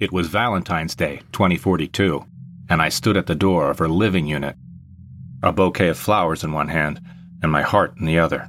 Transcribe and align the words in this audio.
It 0.00 0.12
was 0.12 0.28
Valentine's 0.28 0.94
Day, 0.94 1.22
2042, 1.32 2.24
and 2.68 2.80
I 2.80 2.88
stood 2.88 3.16
at 3.16 3.26
the 3.26 3.34
door 3.34 3.68
of 3.68 3.80
her 3.80 3.88
living 3.88 4.26
unit, 4.26 4.54
a 5.42 5.52
bouquet 5.52 5.88
of 5.88 5.98
flowers 5.98 6.44
in 6.44 6.52
one 6.52 6.68
hand 6.68 7.00
and 7.42 7.50
my 7.50 7.62
heart 7.62 7.94
in 7.98 8.06
the 8.06 8.18
other. 8.18 8.48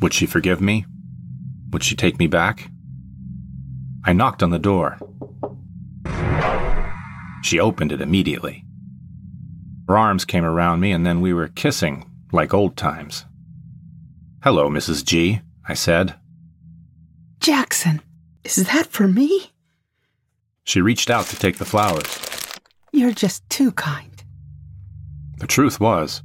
Would 0.00 0.14
she 0.14 0.24
forgive 0.24 0.62
me? 0.62 0.86
Would 1.72 1.84
she 1.84 1.94
take 1.94 2.18
me 2.18 2.26
back? 2.26 2.70
I 4.04 4.14
knocked 4.14 4.42
on 4.42 4.50
the 4.50 4.58
door. 4.58 4.98
She 7.42 7.60
opened 7.60 7.92
it 7.92 8.00
immediately. 8.00 8.64
Her 9.88 9.98
arms 9.98 10.24
came 10.24 10.44
around 10.44 10.80
me, 10.80 10.92
and 10.92 11.04
then 11.04 11.20
we 11.20 11.34
were 11.34 11.48
kissing 11.48 12.10
like 12.32 12.54
old 12.54 12.76
times. 12.76 13.26
Hello, 14.42 14.70
Mrs. 14.70 15.04
G, 15.04 15.42
I 15.68 15.74
said. 15.74 16.14
Jackson, 17.40 18.00
is 18.44 18.56
that 18.56 18.86
for 18.86 19.08
me? 19.08 19.50
She 20.64 20.80
reached 20.80 21.10
out 21.10 21.26
to 21.26 21.36
take 21.36 21.58
the 21.58 21.64
flowers. 21.64 22.20
You're 22.92 23.12
just 23.12 23.48
too 23.50 23.72
kind. 23.72 24.22
The 25.38 25.46
truth 25.46 25.80
was, 25.80 26.22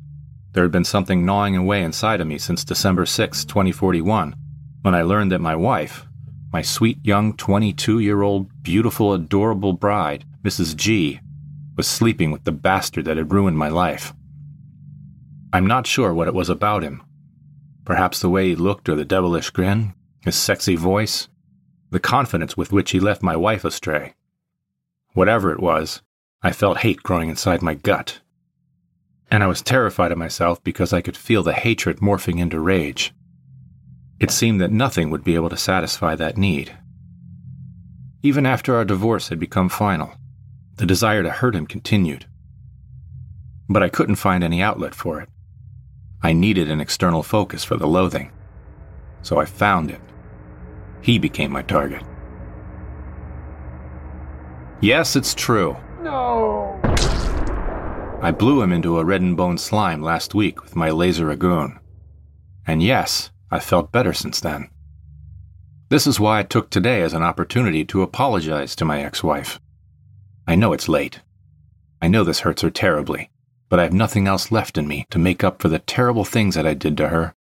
there 0.54 0.64
had 0.64 0.72
been 0.72 0.86
something 0.86 1.26
gnawing 1.26 1.56
away 1.56 1.82
inside 1.82 2.22
of 2.22 2.28
me 2.28 2.38
since 2.38 2.64
December 2.64 3.06
6, 3.06 3.46
2041, 3.46 4.36
when 4.82 4.96
I 4.96 5.02
learned 5.02 5.32
that 5.32 5.42
my 5.42 5.56
wife, 5.56 6.06
my 6.52 6.62
sweet 6.62 6.98
young 7.04 7.34
22 7.34 8.00
year 8.00 8.22
old, 8.22 8.64
beautiful, 8.64 9.14
adorable 9.14 9.74
bride, 9.74 10.26
Mrs. 10.44 10.76
G, 10.76 11.20
was 11.76 11.88
sleeping 11.88 12.32
with 12.32 12.44
the 12.44 12.52
bastard 12.52 13.06
that 13.06 13.18
had 13.18 13.32
ruined 13.32 13.58
my 13.58 13.70
life. 13.70 14.14
I'm 15.54 15.66
not 15.66 15.88
sure 15.88 16.14
what 16.14 16.28
it 16.28 16.34
was 16.34 16.50
about 16.50 16.84
him. 16.84 17.02
Perhaps 17.86 18.20
the 18.20 18.30
way 18.30 18.50
he 18.50 18.56
looked 18.56 18.90
or 18.90 18.96
the 18.96 19.06
devilish 19.06 19.50
grin, 19.50 19.94
his 20.24 20.36
sexy 20.36 20.76
voice, 20.76 21.28
the 21.92 22.00
confidence 22.00 22.56
with 22.56 22.72
which 22.72 22.92
he 22.92 23.00
left 23.00 23.24
my 23.24 23.36
wife 23.36 23.66
astray. 23.66 24.14
Whatever 25.14 25.52
it 25.52 25.60
was, 25.60 26.02
I 26.42 26.52
felt 26.52 26.80
hate 26.80 27.04
growing 27.04 27.30
inside 27.30 27.62
my 27.62 27.74
gut. 27.74 28.22
And 29.32 29.44
I 29.44 29.48
was 29.48 29.62
terrified 29.62 30.12
of 30.12 30.18
myself 30.18 30.64
because 30.64 30.94
I 30.94 31.02
could 31.02 31.18
feel 31.18 31.44
the 31.44 31.54
hatred 31.54 31.98
morphing 31.98 32.40
into 32.40 32.60
rage. 32.60 33.14
It 34.20 34.32
seemed 34.32 34.60
that 34.62 34.72
nothing 34.72 35.10
would 35.10 35.24
be 35.24 35.36
able 35.36 35.50
to 35.50 35.58
satisfy 35.58 36.16
that 36.16 36.38
need. 36.38 36.78
Even 38.22 38.46
after 38.46 38.76
our 38.76 38.86
divorce 38.86 39.30
had 39.30 39.40
become 39.40 39.70
final, 39.70 40.14
the 40.76 40.86
desire 40.86 41.24
to 41.24 41.30
hurt 41.30 41.56
him 41.56 41.66
continued. 41.66 42.26
But 43.70 43.84
I 43.84 43.90
couldn't 43.90 44.16
find 44.16 44.44
any 44.44 44.62
outlet 44.62 44.96
for 44.96 45.22
it. 45.22 45.30
I 46.22 46.34
needed 46.34 46.70
an 46.70 46.82
external 46.82 47.24
focus 47.24 47.64
for 47.64 47.78
the 47.78 47.88
loathing. 47.88 48.32
So 49.22 49.40
I 49.40 49.46
found 49.46 49.92
it. 49.92 50.02
He 51.02 51.20
became 51.20 51.52
my 51.52 51.62
target. 51.62 52.04
Yes, 54.82 55.16
it's 55.16 55.34
true. 55.34 55.76
No! 56.02 56.80
I 58.22 58.32
blew 58.32 58.62
him 58.62 58.72
into 58.72 59.00
a 59.00 59.06
red 59.06 59.22
and 59.22 59.36
bone 59.36 59.58
slime 59.58 60.02
last 60.02 60.36
week 60.36 60.62
with 60.64 60.76
my 60.76 60.90
laser-a-goon. 60.90 61.80
And 62.68 62.84
yes, 62.84 63.32
I 63.50 63.60
felt 63.60 63.92
better 63.92 64.14
since 64.14 64.40
then. 64.40 64.70
This 65.90 66.06
is 66.06 66.20
why 66.20 66.40
I 66.40 66.44
took 66.44 66.70
today 66.70 67.02
as 67.02 67.14
an 67.14 67.24
opportunity 67.24 67.84
to 67.86 68.04
apologize 68.04 68.76
to 68.76 68.86
my 68.86 69.04
ex 69.04 69.24
wife. 69.24 69.60
I 70.48 70.56
know 70.56 70.74
it's 70.74 70.88
late. 70.88 71.22
I 72.02 72.08
know 72.08 72.24
this 72.24 72.42
hurts 72.42 72.62
her 72.62 72.70
terribly, 72.70 73.30
but 73.70 73.80
I 73.80 73.84
have 73.84 73.94
nothing 73.94 74.28
else 74.28 74.52
left 74.52 74.78
in 74.78 74.88
me 74.88 75.06
to 75.10 75.20
make 75.20 75.44
up 75.44 75.62
for 75.62 75.68
the 75.68 75.80
terrible 75.80 76.26
things 76.26 76.56
that 76.56 76.68
I 76.68 76.74
did 76.74 76.96
to 76.98 77.10
her. 77.10 77.34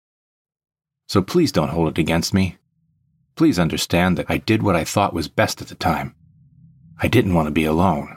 So 1.09 1.23
please 1.23 1.53
don't 1.53 1.71
hold 1.71 1.89
it 1.89 1.99
against 1.99 2.33
me. 2.33 2.57
Please 3.39 3.61
understand 3.61 4.19
that 4.19 4.27
I 4.29 4.39
did 4.39 4.65
what 4.65 4.75
I 4.75 4.83
thought 4.83 5.15
was 5.15 5.29
best 5.29 5.63
at 5.63 5.69
the 5.69 5.77
time. 5.77 6.13
I 7.01 7.07
didn't 7.07 7.35
want 7.35 7.47
to 7.47 7.53
be 7.53 7.67
alone. 7.67 8.17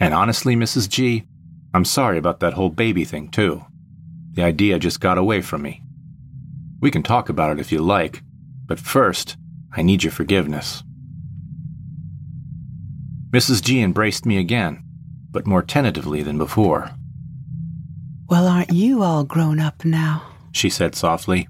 And 0.00 0.14
honestly, 0.14 0.56
Mrs. 0.56 0.88
G, 0.88 1.24
I'm 1.74 1.84
sorry 1.84 2.16
about 2.16 2.40
that 2.40 2.54
whole 2.54 2.70
baby 2.70 3.04
thing, 3.04 3.28
too. 3.28 3.66
The 4.32 4.44
idea 4.44 4.78
just 4.78 4.98
got 4.98 5.18
away 5.18 5.42
from 5.42 5.60
me. 5.60 5.82
We 6.80 6.90
can 6.90 7.02
talk 7.02 7.28
about 7.28 7.52
it 7.52 7.60
if 7.60 7.70
you 7.70 7.82
like, 7.82 8.22
but 8.64 8.80
first, 8.80 9.36
I 9.70 9.82
need 9.82 10.02
your 10.02 10.12
forgiveness. 10.12 10.82
Mrs. 13.28 13.62
G 13.62 13.82
embraced 13.82 14.24
me 14.24 14.38
again, 14.38 14.82
but 15.30 15.46
more 15.46 15.62
tentatively 15.62 16.22
than 16.22 16.38
before. 16.38 16.92
Well, 18.30 18.48
aren't 18.48 18.72
you 18.72 19.02
all 19.02 19.24
grown 19.24 19.60
up 19.60 19.84
now? 19.84 20.22
She 20.52 20.70
said 20.70 20.94
softly. 20.94 21.46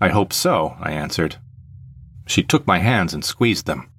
I 0.00 0.08
hope 0.08 0.32
so, 0.32 0.76
I 0.80 0.92
answered. 0.92 1.36
She 2.26 2.42
took 2.42 2.66
my 2.66 2.78
hands 2.78 3.12
and 3.12 3.24
squeezed 3.24 3.66
them. 3.66 3.90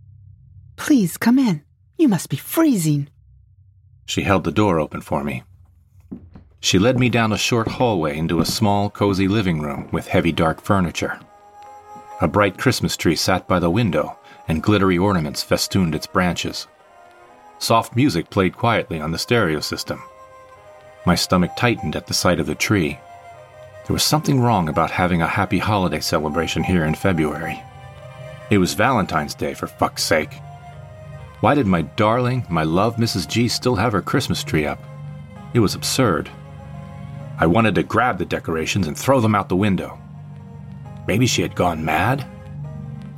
Please 0.75 1.17
come 1.17 1.37
in. 1.37 1.63
You 1.97 2.07
must 2.07 2.29
be 2.29 2.37
freezing. 2.37 3.09
She 4.05 4.23
held 4.23 4.43
the 4.43 4.51
door 4.51 4.79
open 4.79 5.01
for 5.01 5.23
me. 5.23 5.43
She 6.59 6.79
led 6.79 6.99
me 6.99 7.09
down 7.09 7.31
a 7.31 7.37
short 7.37 7.67
hallway 7.67 8.17
into 8.17 8.39
a 8.39 8.45
small, 8.45 8.89
cozy 8.89 9.27
living 9.27 9.61
room 9.61 9.89
with 9.91 10.07
heavy, 10.07 10.31
dark 10.31 10.61
furniture. 10.61 11.19
A 12.21 12.27
bright 12.27 12.57
Christmas 12.57 12.95
tree 12.95 13.15
sat 13.15 13.47
by 13.47 13.59
the 13.59 13.69
window, 13.69 14.17
and 14.47 14.61
glittery 14.61 14.97
ornaments 14.97 15.43
festooned 15.43 15.95
its 15.95 16.07
branches. 16.07 16.67
Soft 17.57 17.95
music 17.95 18.29
played 18.29 18.57
quietly 18.57 18.99
on 18.99 19.11
the 19.11 19.17
stereo 19.17 19.59
system. 19.59 20.01
My 21.05 21.15
stomach 21.15 21.51
tightened 21.55 21.95
at 21.95 22.07
the 22.07 22.13
sight 22.13 22.39
of 22.39 22.45
the 22.47 22.55
tree. 22.55 22.99
There 23.91 23.95
was 23.95 24.03
something 24.03 24.39
wrong 24.39 24.69
about 24.69 24.89
having 24.89 25.21
a 25.21 25.27
happy 25.27 25.57
holiday 25.57 25.99
celebration 25.99 26.63
here 26.63 26.85
in 26.85 26.95
February. 26.95 27.61
It 28.49 28.57
was 28.57 28.73
Valentine's 28.73 29.35
Day, 29.35 29.53
for 29.53 29.67
fuck's 29.67 30.01
sake. 30.01 30.33
Why 31.41 31.55
did 31.55 31.67
my 31.67 31.81
darling, 31.81 32.45
my 32.49 32.63
love 32.63 32.95
Mrs. 32.95 33.27
G 33.27 33.49
still 33.49 33.75
have 33.75 33.91
her 33.91 34.01
Christmas 34.01 34.45
tree 34.45 34.65
up? 34.65 34.81
It 35.53 35.59
was 35.59 35.75
absurd. 35.75 36.31
I 37.37 37.45
wanted 37.47 37.75
to 37.75 37.83
grab 37.83 38.17
the 38.17 38.23
decorations 38.23 38.87
and 38.87 38.97
throw 38.97 39.19
them 39.19 39.35
out 39.35 39.49
the 39.49 39.57
window. 39.57 39.99
Maybe 41.05 41.27
she 41.27 41.41
had 41.41 41.53
gone 41.53 41.83
mad? 41.83 42.25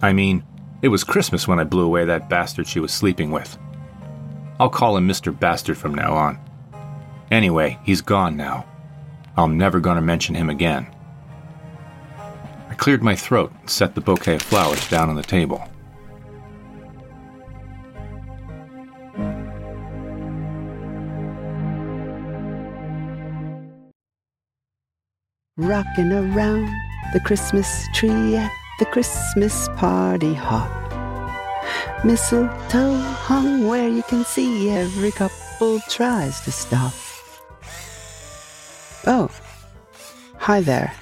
I 0.02 0.12
mean, 0.12 0.44
it 0.82 0.88
was 0.88 1.04
Christmas 1.04 1.48
when 1.48 1.60
I 1.60 1.66
blew 1.66 1.86
away 1.86 2.06
that 2.06 2.30
bastard 2.30 2.66
she 2.66 2.80
was 2.80 2.92
sleeping 2.92 3.30
with. 3.30 3.60
I'll 4.60 4.72
call 4.72 4.98
him 4.98 5.08
Mr. 5.08 5.40
Bastard 5.40 5.78
from 5.78 5.94
now 5.94 6.16
on. 6.16 6.40
Anyway, 7.30 7.78
he's 7.84 8.02
gone 8.02 8.36
now. 8.36 8.66
I'm 9.36 9.58
never 9.58 9.80
going 9.80 9.96
to 9.96 10.02
mention 10.02 10.36
him 10.36 10.50
again. 10.50 10.88
I 12.70 12.76
cleared 12.76 13.02
my 13.02 13.16
throat 13.16 13.52
and 13.60 13.70
set 13.70 13.96
the 13.96 14.02
bouquet 14.02 14.36
of 14.36 14.42
flowers 14.44 14.88
down 14.90 15.10
on 15.10 15.16
the 15.16 15.24
table. 15.24 15.68
Rocking 25.58 26.12
around 26.12 26.68
the 27.14 27.20
Christmas 27.20 27.88
tree 27.94 28.36
at 28.36 28.52
the 28.80 28.86
Christmas 28.86 29.68
party 29.76 30.34
hop. 30.34 30.72
Mistletoe 32.04 32.98
hung 32.98 33.68
where 33.68 33.88
you 33.88 34.04
can 34.04 34.26
see 34.26 34.70
every 34.70 35.12
couple 35.12 35.80
tries 35.90 36.42
to 36.42 36.52
stop. 36.52 36.94
Oh, 39.06 39.30
hi 40.38 40.62
there. 40.62 40.94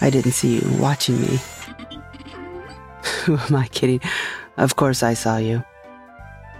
I 0.00 0.08
didn't 0.08 0.32
see 0.32 0.60
you 0.60 0.78
watching 0.78 1.20
me. 1.20 1.38
Who 3.24 3.36
am 3.36 3.54
I 3.54 3.68
kidding? 3.68 4.00
Of 4.56 4.76
course 4.76 5.02
I 5.02 5.12
saw 5.12 5.36
you. 5.36 5.62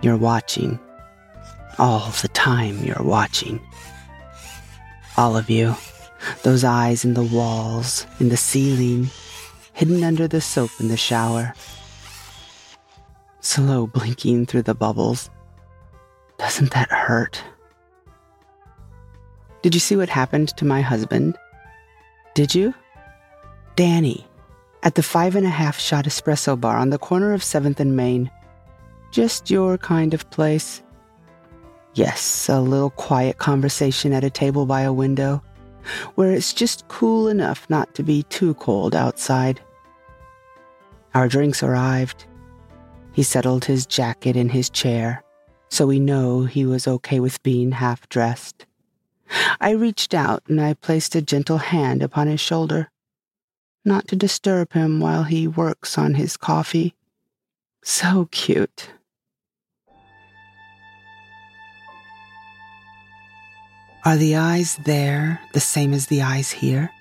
You're 0.02 0.18
watching. 0.18 0.78
All 1.78 2.10
the 2.20 2.28
time 2.28 2.84
you're 2.84 3.02
watching. 3.02 3.60
All 5.16 5.38
of 5.38 5.48
you. 5.48 5.74
Those 6.42 6.64
eyes 6.64 7.02
in 7.02 7.14
the 7.14 7.22
walls, 7.22 8.06
in 8.20 8.28
the 8.28 8.36
ceiling, 8.36 9.08
hidden 9.72 10.04
under 10.04 10.28
the 10.28 10.42
soap 10.42 10.70
in 10.80 10.88
the 10.88 10.98
shower. 10.98 11.54
Slow 13.40 13.86
blinking 13.86 14.46
through 14.46 14.62
the 14.62 14.74
bubbles. 14.74 15.30
Doesn't 16.36 16.72
that 16.72 16.90
hurt? 16.90 17.42
Did 19.62 19.74
you 19.74 19.80
see 19.80 19.96
what 19.96 20.08
happened 20.08 20.48
to 20.56 20.64
my 20.64 20.80
husband? 20.80 21.36
Did 22.34 22.54
you? 22.54 22.74
Danny, 23.74 24.26
at 24.82 24.94
the 24.94 25.02
five 25.02 25.36
and 25.36 25.46
a 25.46 25.50
half 25.50 25.78
shot 25.78 26.04
espresso 26.04 26.58
bar 26.58 26.76
on 26.76 26.90
the 26.90 26.98
corner 26.98 27.32
of 27.32 27.42
7th 27.42 27.80
and 27.80 27.96
Main. 27.96 28.30
Just 29.10 29.50
your 29.50 29.78
kind 29.78 30.14
of 30.14 30.28
place. 30.30 30.82
Yes, 31.94 32.48
a 32.48 32.60
little 32.60 32.90
quiet 32.90 33.38
conversation 33.38 34.12
at 34.12 34.24
a 34.24 34.30
table 34.30 34.66
by 34.66 34.82
a 34.82 34.92
window 34.92 35.42
where 36.14 36.32
it's 36.32 36.52
just 36.52 36.86
cool 36.88 37.28
enough 37.28 37.68
not 37.70 37.94
to 37.94 38.02
be 38.02 38.22
too 38.24 38.54
cold 38.54 38.94
outside. 38.94 39.60
Our 41.14 41.28
drinks 41.28 41.62
arrived. 41.62 42.26
He 43.12 43.22
settled 43.22 43.64
his 43.64 43.86
jacket 43.86 44.36
in 44.36 44.50
his 44.50 44.68
chair, 44.68 45.24
so 45.70 45.86
we 45.86 45.98
know 45.98 46.44
he 46.44 46.66
was 46.66 46.86
okay 46.86 47.20
with 47.20 47.42
being 47.42 47.72
half 47.72 48.08
dressed. 48.08 48.66
I 49.60 49.70
reached 49.70 50.14
out 50.14 50.42
and 50.48 50.60
I 50.60 50.74
placed 50.74 51.14
a 51.14 51.22
gentle 51.22 51.58
hand 51.58 52.02
upon 52.02 52.28
his 52.28 52.40
shoulder, 52.40 52.90
not 53.84 54.08
to 54.08 54.16
disturb 54.16 54.72
him 54.72 55.00
while 55.00 55.24
he 55.24 55.46
works 55.46 55.98
on 55.98 56.14
his 56.14 56.36
coffee. 56.36 56.94
So 57.82 58.28
cute. 58.30 58.90
Are 64.04 64.16
the 64.16 64.36
eyes 64.36 64.76
there 64.84 65.40
the 65.52 65.60
same 65.60 65.92
as 65.92 66.06
the 66.06 66.22
eyes 66.22 66.52
here? 66.52 66.92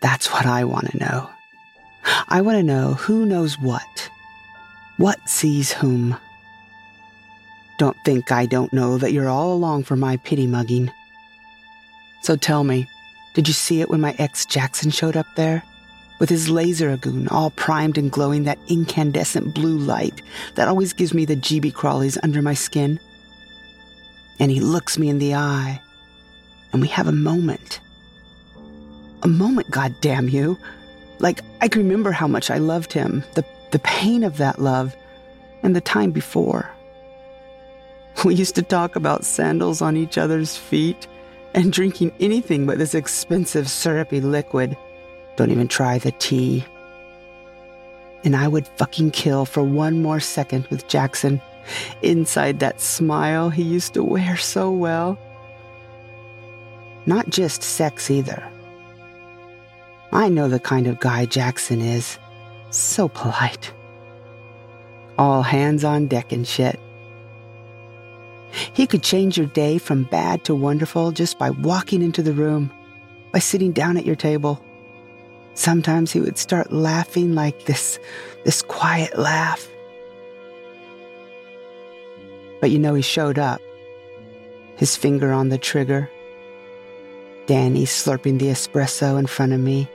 That's 0.00 0.30
what 0.30 0.46
I 0.46 0.62
want 0.62 0.92
to 0.92 0.98
know. 0.98 1.30
I 2.28 2.40
want 2.40 2.58
to 2.58 2.62
know 2.62 2.94
who 2.94 3.26
knows 3.26 3.58
what. 3.58 4.10
What 4.96 5.28
sees 5.28 5.72
whom. 5.72 6.16
Don't 7.78 7.96
think 8.04 8.30
I 8.30 8.46
don't 8.46 8.72
know 8.72 8.98
that 8.98 9.12
you're 9.12 9.28
all 9.28 9.52
along 9.52 9.84
for 9.84 9.96
my 9.96 10.16
pity 10.18 10.46
mugging. 10.46 10.90
So 12.22 12.36
tell 12.36 12.64
me, 12.64 12.88
did 13.34 13.48
you 13.48 13.54
see 13.54 13.80
it 13.80 13.90
when 13.90 14.00
my 14.00 14.14
ex 14.18 14.46
Jackson 14.46 14.90
showed 14.90 15.16
up 15.16 15.26
there? 15.36 15.62
With 16.20 16.30
his 16.30 16.48
Laser-A-Goon 16.48 17.28
all 17.28 17.50
primed 17.50 17.98
and 17.98 18.10
glowing 18.10 18.44
that 18.44 18.58
incandescent 18.68 19.52
blue 19.54 19.76
light 19.76 20.22
that 20.54 20.68
always 20.68 20.92
gives 20.92 21.12
me 21.12 21.24
the 21.24 21.36
jeeby 21.36 21.72
crawlies 21.72 22.16
under 22.22 22.40
my 22.40 22.54
skin? 22.54 23.00
And 24.38 24.50
he 24.50 24.60
looks 24.60 24.96
me 24.96 25.08
in 25.08 25.18
the 25.18 25.34
eye, 25.34 25.80
and 26.72 26.80
we 26.80 26.88
have 26.88 27.08
a 27.08 27.12
moment. 27.12 27.80
A 29.22 29.28
moment, 29.28 29.70
God 29.70 29.94
damn 30.00 30.28
you! 30.28 30.58
Like 31.18 31.40
I 31.60 31.68
can 31.68 31.82
remember 31.82 32.12
how 32.12 32.28
much 32.28 32.50
I 32.50 32.58
loved 32.58 32.92
him, 32.92 33.24
the, 33.34 33.44
the 33.72 33.78
pain 33.80 34.22
of 34.22 34.36
that 34.38 34.60
love, 34.60 34.94
and 35.62 35.74
the 35.74 35.80
time 35.80 36.12
before. 36.12 36.70
We 38.24 38.34
used 38.34 38.54
to 38.54 38.62
talk 38.62 38.96
about 38.96 39.24
sandals 39.24 39.82
on 39.82 39.96
each 39.96 40.16
other's 40.18 40.56
feet 40.56 41.06
and 41.52 41.72
drinking 41.72 42.12
anything 42.20 42.66
but 42.66 42.78
this 42.78 42.94
expensive 42.94 43.68
syrupy 43.68 44.20
liquid. 44.20 44.76
Don't 45.36 45.50
even 45.50 45.68
try 45.68 45.98
the 45.98 46.12
tea. 46.12 46.64
And 48.24 48.34
I 48.34 48.48
would 48.48 48.66
fucking 48.66 49.10
kill 49.10 49.44
for 49.44 49.62
one 49.62 50.00
more 50.00 50.20
second 50.20 50.66
with 50.68 50.88
Jackson 50.88 51.40
inside 52.02 52.60
that 52.60 52.80
smile 52.80 53.50
he 53.50 53.62
used 53.62 53.94
to 53.94 54.02
wear 54.02 54.36
so 54.36 54.70
well. 54.70 55.18
Not 57.06 57.28
just 57.28 57.62
sex 57.62 58.10
either. 58.10 58.42
I 60.12 60.28
know 60.28 60.48
the 60.48 60.60
kind 60.60 60.86
of 60.86 61.00
guy 61.00 61.26
Jackson 61.26 61.80
is. 61.80 62.18
So 62.70 63.08
polite. 63.08 63.72
All 65.18 65.42
hands 65.42 65.84
on 65.84 66.06
deck 66.06 66.32
and 66.32 66.46
shit. 66.46 66.80
He 68.74 68.88
could 68.88 69.04
change 69.04 69.38
your 69.38 69.46
day 69.46 69.78
from 69.78 70.02
bad 70.02 70.44
to 70.44 70.54
wonderful 70.54 71.12
just 71.12 71.38
by 71.38 71.50
walking 71.50 72.02
into 72.02 72.22
the 72.22 72.32
room, 72.32 72.72
by 73.32 73.38
sitting 73.38 73.70
down 73.70 73.96
at 73.96 74.04
your 74.04 74.16
table. 74.16 74.60
Sometimes 75.54 76.10
he 76.10 76.20
would 76.20 76.36
start 76.36 76.72
laughing 76.72 77.36
like 77.36 77.66
this, 77.66 78.00
this 78.44 78.62
quiet 78.62 79.16
laugh. 79.16 79.68
But 82.60 82.72
you 82.72 82.80
know, 82.80 82.94
he 82.94 83.02
showed 83.02 83.38
up, 83.38 83.60
his 84.76 84.96
finger 84.96 85.32
on 85.32 85.50
the 85.50 85.58
trigger. 85.58 86.10
Danny 87.46 87.84
slurping 87.84 88.40
the 88.40 88.46
espresso 88.46 89.18
in 89.18 89.26
front 89.26 89.52
of 89.52 89.60
me, 89.60 89.88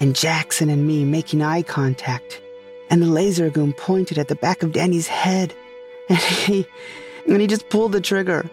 and 0.00 0.16
Jackson 0.16 0.68
and 0.68 0.84
me 0.84 1.04
making 1.04 1.42
eye 1.42 1.62
contact, 1.62 2.40
and 2.88 3.02
the 3.02 3.06
Laser-A-Goon 3.06 3.74
pointed 3.74 4.18
at 4.18 4.28
the 4.28 4.34
back 4.34 4.64
of 4.64 4.72
Danny's 4.72 5.06
head, 5.06 5.54
and 6.08 6.18
he, 6.18 6.66
and 7.30 7.40
he 7.40 7.46
just 7.46 7.68
pulled 7.68 7.92
the 7.92 8.00
trigger. 8.00 8.50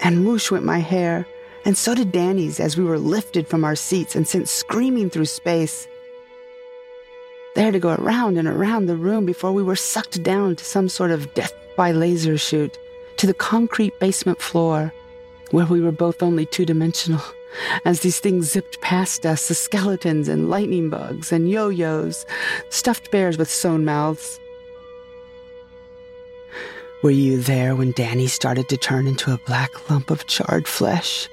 And 0.00 0.26
whoosh 0.26 0.50
went 0.50 0.64
my 0.64 0.78
hair, 0.78 1.26
and 1.64 1.78
so 1.78 1.94
did 1.94 2.12
Danny's 2.12 2.60
as 2.60 2.76
we 2.76 2.84
were 2.84 2.98
lifted 2.98 3.46
from 3.46 3.64
our 3.64 3.76
seats 3.76 4.14
and 4.14 4.26
sent 4.28 4.48
screaming 4.48 5.08
through 5.08 5.26
space. 5.26 5.88
They 7.54 7.62
had 7.62 7.72
to 7.74 7.78
go 7.78 7.94
around 7.94 8.36
and 8.36 8.48
around 8.48 8.86
the 8.86 8.96
room 8.96 9.24
before 9.24 9.52
we 9.52 9.62
were 9.62 9.76
sucked 9.76 10.22
down 10.22 10.56
to 10.56 10.64
some 10.64 10.88
sort 10.88 11.12
of 11.12 11.32
death 11.34 11.54
by 11.76 11.92
laser 11.92 12.36
shoot 12.36 12.78
to 13.16 13.26
the 13.26 13.34
concrete 13.34 13.98
basement 14.00 14.40
floor, 14.40 14.92
where 15.52 15.66
we 15.66 15.80
were 15.80 15.92
both 15.92 16.22
only 16.22 16.46
two 16.46 16.66
dimensional. 16.66 17.22
As 17.84 18.00
these 18.00 18.18
things 18.18 18.50
zipped 18.50 18.80
past 18.80 19.24
us, 19.24 19.46
the 19.46 19.54
skeletons 19.54 20.28
and 20.28 20.50
lightning 20.50 20.90
bugs 20.90 21.30
and 21.30 21.48
yo 21.48 21.68
yos, 21.68 22.26
stuffed 22.68 23.12
bears 23.12 23.38
with 23.38 23.48
sewn 23.48 23.84
mouths, 23.84 24.40
were 27.04 27.10
you 27.10 27.36
there 27.36 27.76
when 27.76 27.92
Danny 27.92 28.26
started 28.26 28.70
to 28.70 28.78
turn 28.78 29.06
into 29.06 29.30
a 29.30 29.36
black 29.36 29.90
lump 29.90 30.10
of 30.10 30.26
charred 30.26 30.66
flesh, 30.66 31.28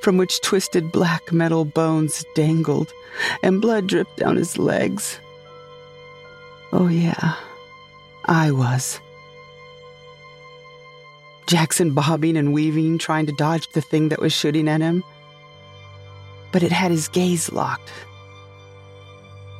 from 0.00 0.16
which 0.16 0.40
twisted 0.40 0.90
black 0.90 1.32
metal 1.32 1.64
bones 1.64 2.24
dangled 2.34 2.92
and 3.40 3.62
blood 3.62 3.86
dripped 3.86 4.16
down 4.16 4.34
his 4.34 4.58
legs? 4.58 5.20
Oh, 6.72 6.88
yeah, 6.88 7.36
I 8.24 8.50
was. 8.50 8.98
Jackson 11.46 11.92
bobbing 11.92 12.36
and 12.36 12.52
weaving, 12.52 12.98
trying 12.98 13.26
to 13.26 13.32
dodge 13.32 13.70
the 13.70 13.82
thing 13.82 14.08
that 14.08 14.20
was 14.20 14.32
shooting 14.32 14.66
at 14.66 14.80
him. 14.80 15.04
But 16.50 16.64
it 16.64 16.72
had 16.72 16.90
his 16.90 17.06
gaze 17.06 17.52
locked. 17.52 17.92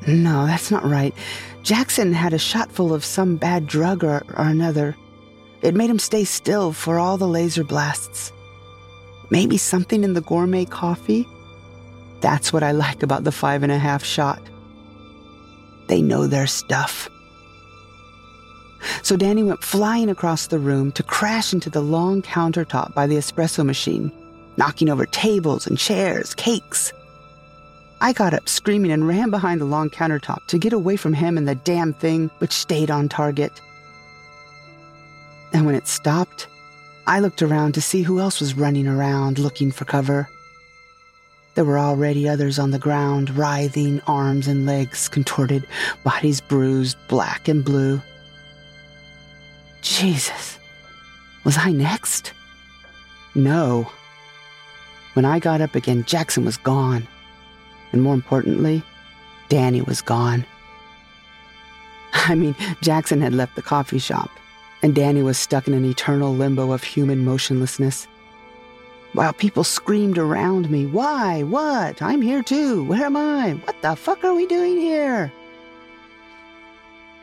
No, 0.08 0.46
that's 0.46 0.72
not 0.72 0.84
right. 0.84 1.14
Jackson 1.62 2.12
had 2.12 2.32
a 2.32 2.38
shot 2.38 2.72
full 2.72 2.92
of 2.92 3.04
some 3.04 3.36
bad 3.36 3.68
drug 3.68 4.02
or, 4.02 4.24
or 4.36 4.46
another. 4.46 4.96
It 5.64 5.74
made 5.74 5.88
him 5.88 5.98
stay 5.98 6.24
still 6.24 6.74
for 6.74 6.98
all 6.98 7.16
the 7.16 7.26
laser 7.26 7.64
blasts. 7.64 8.32
Maybe 9.30 9.56
something 9.56 10.04
in 10.04 10.12
the 10.12 10.20
gourmet 10.20 10.66
coffee? 10.66 11.26
That's 12.20 12.52
what 12.52 12.62
I 12.62 12.72
like 12.72 13.02
about 13.02 13.24
the 13.24 13.32
five 13.32 13.62
and 13.62 13.72
a 13.72 13.78
half 13.78 14.04
shot. 14.04 14.42
They 15.86 16.02
know 16.02 16.26
their 16.26 16.46
stuff. 16.46 17.08
So 19.02 19.16
Danny 19.16 19.42
went 19.42 19.64
flying 19.64 20.10
across 20.10 20.48
the 20.48 20.58
room 20.58 20.92
to 20.92 21.02
crash 21.02 21.54
into 21.54 21.70
the 21.70 21.80
long 21.80 22.20
countertop 22.20 22.92
by 22.94 23.06
the 23.06 23.16
espresso 23.16 23.64
machine, 23.64 24.12
knocking 24.58 24.90
over 24.90 25.06
tables 25.06 25.66
and 25.66 25.78
chairs, 25.78 26.34
cakes. 26.34 26.92
I 28.02 28.12
got 28.12 28.34
up 28.34 28.50
screaming 28.50 28.92
and 28.92 29.08
ran 29.08 29.30
behind 29.30 29.62
the 29.62 29.66
long 29.66 29.88
countertop 29.88 30.46
to 30.48 30.58
get 30.58 30.74
away 30.74 30.96
from 30.96 31.14
him 31.14 31.38
and 31.38 31.48
the 31.48 31.54
damn 31.54 31.94
thing, 31.94 32.30
which 32.36 32.52
stayed 32.52 32.90
on 32.90 33.08
target. 33.08 33.62
And 35.54 35.64
when 35.64 35.76
it 35.76 35.86
stopped, 35.86 36.48
I 37.06 37.20
looked 37.20 37.40
around 37.40 37.74
to 37.74 37.80
see 37.80 38.02
who 38.02 38.18
else 38.18 38.40
was 38.40 38.54
running 38.54 38.88
around 38.88 39.38
looking 39.38 39.70
for 39.70 39.84
cover. 39.84 40.28
There 41.54 41.64
were 41.64 41.78
already 41.78 42.28
others 42.28 42.58
on 42.58 42.72
the 42.72 42.78
ground, 42.80 43.30
writhing, 43.30 44.00
arms 44.08 44.48
and 44.48 44.66
legs 44.66 45.08
contorted, 45.08 45.64
bodies 46.02 46.40
bruised, 46.40 46.96
black 47.06 47.46
and 47.46 47.64
blue. 47.64 48.02
Jesus. 49.80 50.58
Was 51.44 51.56
I 51.56 51.70
next? 51.70 52.32
No. 53.36 53.88
When 55.12 55.24
I 55.24 55.38
got 55.38 55.60
up 55.60 55.76
again, 55.76 56.02
Jackson 56.04 56.44
was 56.44 56.56
gone. 56.56 57.06
And 57.92 58.02
more 58.02 58.14
importantly, 58.14 58.82
Danny 59.48 59.82
was 59.82 60.02
gone. 60.02 60.44
I 62.12 62.34
mean, 62.34 62.56
Jackson 62.80 63.20
had 63.20 63.34
left 63.34 63.54
the 63.54 63.62
coffee 63.62 64.00
shop 64.00 64.30
and 64.84 64.94
Danny 64.94 65.22
was 65.22 65.38
stuck 65.38 65.66
in 65.66 65.72
an 65.72 65.86
eternal 65.86 66.34
limbo 66.34 66.70
of 66.70 66.82
human 66.82 67.24
motionlessness. 67.24 68.06
While 69.14 69.32
people 69.32 69.64
screamed 69.64 70.18
around 70.18 70.70
me, 70.70 70.84
Why? 70.84 71.42
What? 71.42 72.02
I'm 72.02 72.20
here 72.20 72.42
too. 72.42 72.84
Where 72.84 73.06
am 73.06 73.16
I? 73.16 73.54
What 73.64 73.80
the 73.80 73.96
fuck 73.96 74.22
are 74.24 74.34
we 74.34 74.46
doing 74.46 74.76
here? 74.76 75.32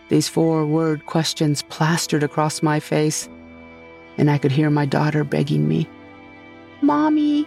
These 0.10 0.28
four 0.28 0.66
word 0.66 1.06
questions 1.06 1.62
plastered 1.62 2.24
across 2.24 2.64
my 2.64 2.80
face, 2.80 3.30
and 4.18 4.32
I 4.32 4.40
could 4.40 4.52
hear 4.52 4.72
my 4.72 4.88
daughter 4.88 5.24
begging 5.24 5.68
me, 5.68 5.88
Mommy. 6.82 7.46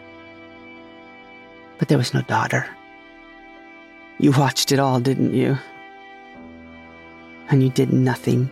But 1.78 1.88
there 1.88 1.98
was 1.98 2.14
no 2.14 2.22
daughter. 2.22 2.68
You 4.20 4.30
watched 4.30 4.70
it 4.70 4.78
all, 4.78 5.00
didn't 5.00 5.34
you? 5.34 5.58
And 7.48 7.64
you 7.64 7.70
did 7.70 7.92
nothing. 7.92 8.48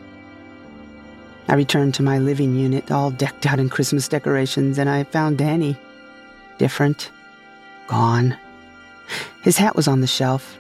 I 1.53 1.55
returned 1.55 1.93
to 1.97 2.03
my 2.03 2.19
living 2.19 2.55
unit, 2.55 2.91
all 2.91 3.11
decked 3.11 3.45
out 3.45 3.61
in 3.61 3.69
Christmas 3.69 4.09
decorations, 4.09 4.79
and 4.79 4.89
I 4.89 5.05
found 5.05 5.37
Danny. 5.37 5.77
Different. 6.57 7.11
Gone. 7.89 8.39
His 9.43 9.59
hat 9.59 9.77
was 9.77 9.87
on 9.87 10.01
the 10.01 10.07
shelf, 10.07 10.57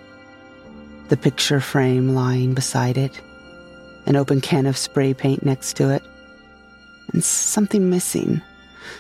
the 1.08 1.16
picture 1.16 1.60
frame 1.60 2.10
lying 2.10 2.52
beside 2.52 2.98
it, 2.98 3.22
an 4.04 4.16
open 4.16 4.42
can 4.42 4.66
of 4.66 4.76
spray 4.76 5.14
paint 5.14 5.46
next 5.46 5.78
to 5.78 5.88
it, 5.88 6.02
and 7.14 7.24
something 7.24 7.88
missing. 7.88 8.42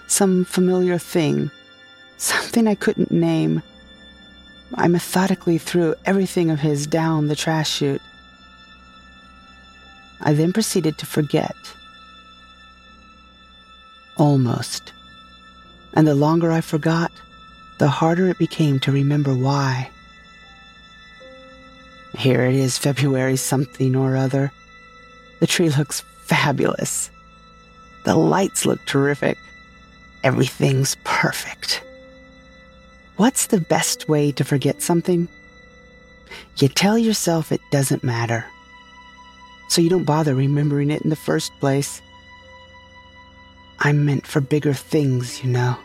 Some 0.06 0.46
familiar 0.46 0.96
thing. 0.96 1.50
Something 2.16 2.68
I 2.68 2.74
couldn't 2.74 3.10
name. 3.10 3.62
I 4.76 4.88
methodically 4.88 5.58
threw 5.58 5.94
everything 6.06 6.50
of 6.50 6.60
his 6.60 6.86
down 6.86 7.28
the 7.28 7.36
trash 7.36 7.68
chute. 7.68 8.00
I 10.22 10.32
then 10.32 10.54
proceeded 10.54 10.96
to 10.96 11.04
forget. 11.04 11.54
Almost. 14.16 14.92
And 15.94 16.06
the 16.06 16.14
longer 16.14 16.52
I 16.52 16.60
forgot, 16.60 17.12
the 17.78 17.88
harder 17.88 18.28
it 18.28 18.38
became 18.38 18.78
to 18.80 18.92
remember 18.92 19.34
why. 19.34 19.90
Here 22.16 22.44
it 22.44 22.54
is, 22.54 22.78
February 22.78 23.36
something 23.36 23.96
or 23.96 24.16
other. 24.16 24.52
The 25.40 25.46
tree 25.46 25.70
looks 25.70 26.02
fabulous. 26.24 27.10
The 28.04 28.14
lights 28.14 28.66
look 28.66 28.84
terrific. 28.84 29.38
Everything's 30.22 30.96
perfect. 31.04 31.82
What's 33.16 33.46
the 33.46 33.60
best 33.60 34.08
way 34.08 34.32
to 34.32 34.44
forget 34.44 34.82
something? 34.82 35.28
You 36.56 36.68
tell 36.68 36.98
yourself 36.98 37.50
it 37.52 37.60
doesn't 37.70 38.04
matter. 38.04 38.44
So 39.68 39.80
you 39.80 39.90
don't 39.90 40.04
bother 40.04 40.34
remembering 40.34 40.90
it 40.90 41.02
in 41.02 41.10
the 41.10 41.16
first 41.16 41.52
place. 41.60 42.02
I'm 43.84 44.04
meant 44.04 44.26
for 44.26 44.40
bigger 44.40 44.72
things, 44.72 45.42
you 45.42 45.50
know. 45.50 45.76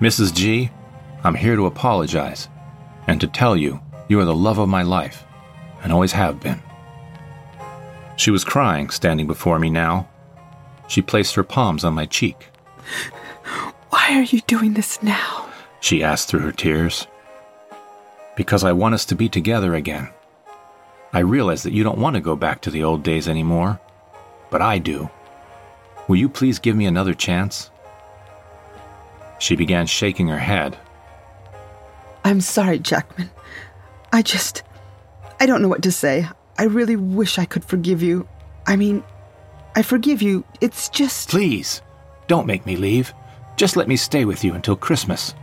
Mrs. 0.00 0.34
G, 0.34 0.70
I'm 1.22 1.34
here 1.34 1.54
to 1.54 1.66
apologize 1.66 2.48
and 3.06 3.20
to 3.20 3.28
tell 3.28 3.56
you 3.56 3.80
you 4.08 4.18
are 4.18 4.24
the 4.24 4.34
love 4.34 4.58
of 4.58 4.68
my 4.68 4.82
life 4.82 5.24
and 5.82 5.92
always 5.92 6.12
have 6.12 6.40
been. 6.40 6.60
She 8.16 8.32
was 8.32 8.42
crying, 8.42 8.90
standing 8.90 9.28
before 9.28 9.60
me 9.60 9.70
now. 9.70 10.08
She 10.88 11.02
placed 11.02 11.36
her 11.36 11.44
palms 11.44 11.84
on 11.84 11.94
my 11.94 12.06
cheek. 12.06 12.48
Why 13.90 14.18
are 14.18 14.22
you 14.22 14.40
doing 14.40 14.74
this 14.74 15.00
now? 15.04 15.48
She 15.80 16.02
asked 16.02 16.28
through 16.28 16.40
her 16.40 16.52
tears. 16.52 17.06
Because 18.40 18.64
I 18.64 18.72
want 18.72 18.94
us 18.94 19.04
to 19.04 19.14
be 19.14 19.28
together 19.28 19.74
again. 19.74 20.08
I 21.12 21.18
realize 21.18 21.62
that 21.64 21.74
you 21.74 21.84
don't 21.84 21.98
want 21.98 22.14
to 22.14 22.22
go 22.22 22.34
back 22.34 22.62
to 22.62 22.70
the 22.70 22.82
old 22.82 23.02
days 23.02 23.28
anymore, 23.28 23.78
but 24.48 24.62
I 24.62 24.78
do. 24.78 25.10
Will 26.08 26.16
you 26.16 26.30
please 26.30 26.58
give 26.58 26.74
me 26.74 26.86
another 26.86 27.12
chance? 27.12 27.70
She 29.40 29.56
began 29.56 29.84
shaking 29.84 30.28
her 30.28 30.38
head. 30.38 30.78
I'm 32.24 32.40
sorry, 32.40 32.78
Jackman. 32.78 33.28
I 34.10 34.22
just. 34.22 34.62
I 35.38 35.44
don't 35.44 35.60
know 35.60 35.68
what 35.68 35.82
to 35.82 35.92
say. 35.92 36.26
I 36.56 36.62
really 36.62 36.96
wish 36.96 37.38
I 37.38 37.44
could 37.44 37.62
forgive 37.62 38.02
you. 38.02 38.26
I 38.66 38.76
mean, 38.76 39.04
I 39.76 39.82
forgive 39.82 40.22
you. 40.22 40.44
It's 40.62 40.88
just. 40.88 41.28
Please, 41.28 41.82
don't 42.26 42.46
make 42.46 42.64
me 42.64 42.76
leave. 42.76 43.12
Just 43.56 43.76
let 43.76 43.86
me 43.86 43.96
stay 43.96 44.24
with 44.24 44.42
you 44.42 44.54
until 44.54 44.76
Christmas. 44.76 45.34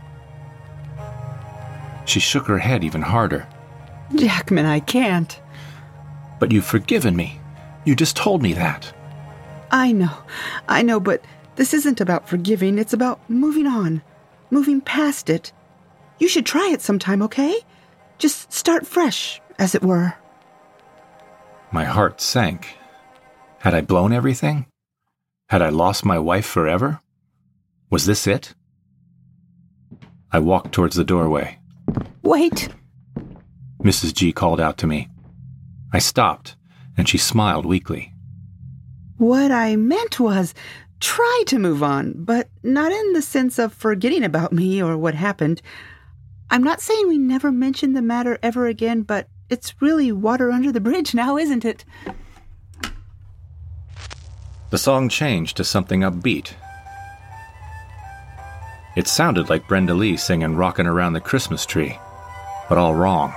She 2.08 2.20
shook 2.20 2.46
her 2.46 2.58
head 2.58 2.84
even 2.84 3.02
harder. 3.02 3.46
Jackman, 4.14 4.64
I 4.64 4.80
can't. 4.80 5.38
But 6.38 6.50
you've 6.50 6.64
forgiven 6.64 7.14
me. 7.14 7.38
You 7.84 7.94
just 7.94 8.16
told 8.16 8.42
me 8.42 8.54
that. 8.54 8.90
I 9.70 9.92
know. 9.92 10.16
I 10.66 10.80
know, 10.80 11.00
but 11.00 11.22
this 11.56 11.74
isn't 11.74 12.00
about 12.00 12.26
forgiving, 12.26 12.78
it's 12.78 12.94
about 12.94 13.20
moving 13.28 13.66
on, 13.66 14.00
moving 14.50 14.80
past 14.80 15.28
it. 15.28 15.52
You 16.18 16.28
should 16.28 16.46
try 16.46 16.70
it 16.72 16.80
sometime, 16.80 17.20
okay? 17.20 17.60
Just 18.16 18.54
start 18.54 18.86
fresh, 18.86 19.42
as 19.58 19.74
it 19.74 19.82
were. 19.82 20.14
My 21.70 21.84
heart 21.84 22.22
sank. 22.22 22.78
Had 23.58 23.74
I 23.74 23.82
blown 23.82 24.14
everything? 24.14 24.64
Had 25.50 25.60
I 25.60 25.68
lost 25.68 26.06
my 26.06 26.18
wife 26.18 26.46
forever? 26.46 27.00
Was 27.90 28.06
this 28.06 28.26
it? 28.26 28.54
I 30.32 30.38
walked 30.38 30.72
towards 30.72 30.96
the 30.96 31.04
doorway. 31.04 31.57
Wait! 32.22 32.68
Mrs. 33.82 34.12
G 34.14 34.32
called 34.32 34.60
out 34.60 34.76
to 34.78 34.86
me. 34.86 35.08
I 35.92 35.98
stopped, 35.98 36.56
and 36.96 37.08
she 37.08 37.18
smiled 37.18 37.64
weakly. 37.64 38.12
What 39.16 39.50
I 39.50 39.76
meant 39.76 40.20
was, 40.20 40.54
try 41.00 41.42
to 41.46 41.58
move 41.58 41.82
on, 41.82 42.14
but 42.16 42.48
not 42.62 42.92
in 42.92 43.12
the 43.12 43.22
sense 43.22 43.58
of 43.58 43.72
forgetting 43.72 44.24
about 44.24 44.52
me 44.52 44.82
or 44.82 44.98
what 44.98 45.14
happened. 45.14 45.62
I'm 46.50 46.62
not 46.62 46.80
saying 46.80 47.08
we 47.08 47.18
never 47.18 47.52
mention 47.52 47.92
the 47.92 48.02
matter 48.02 48.38
ever 48.42 48.66
again, 48.66 49.02
but 49.02 49.28
it's 49.50 49.80
really 49.80 50.12
water 50.12 50.50
under 50.50 50.72
the 50.72 50.80
bridge 50.80 51.14
now, 51.14 51.36
isn't 51.36 51.64
it? 51.64 51.84
The 54.70 54.78
song 54.78 55.08
changed 55.08 55.56
to 55.56 55.64
something 55.64 56.00
upbeat. 56.00 56.52
It 58.98 59.06
sounded 59.06 59.48
like 59.48 59.68
Brenda 59.68 59.94
Lee 59.94 60.16
singing 60.16 60.56
Rockin' 60.56 60.88
Around 60.88 61.12
the 61.12 61.20
Christmas 61.20 61.64
Tree, 61.64 61.96
but 62.68 62.78
all 62.78 62.96
wrong. 62.96 63.32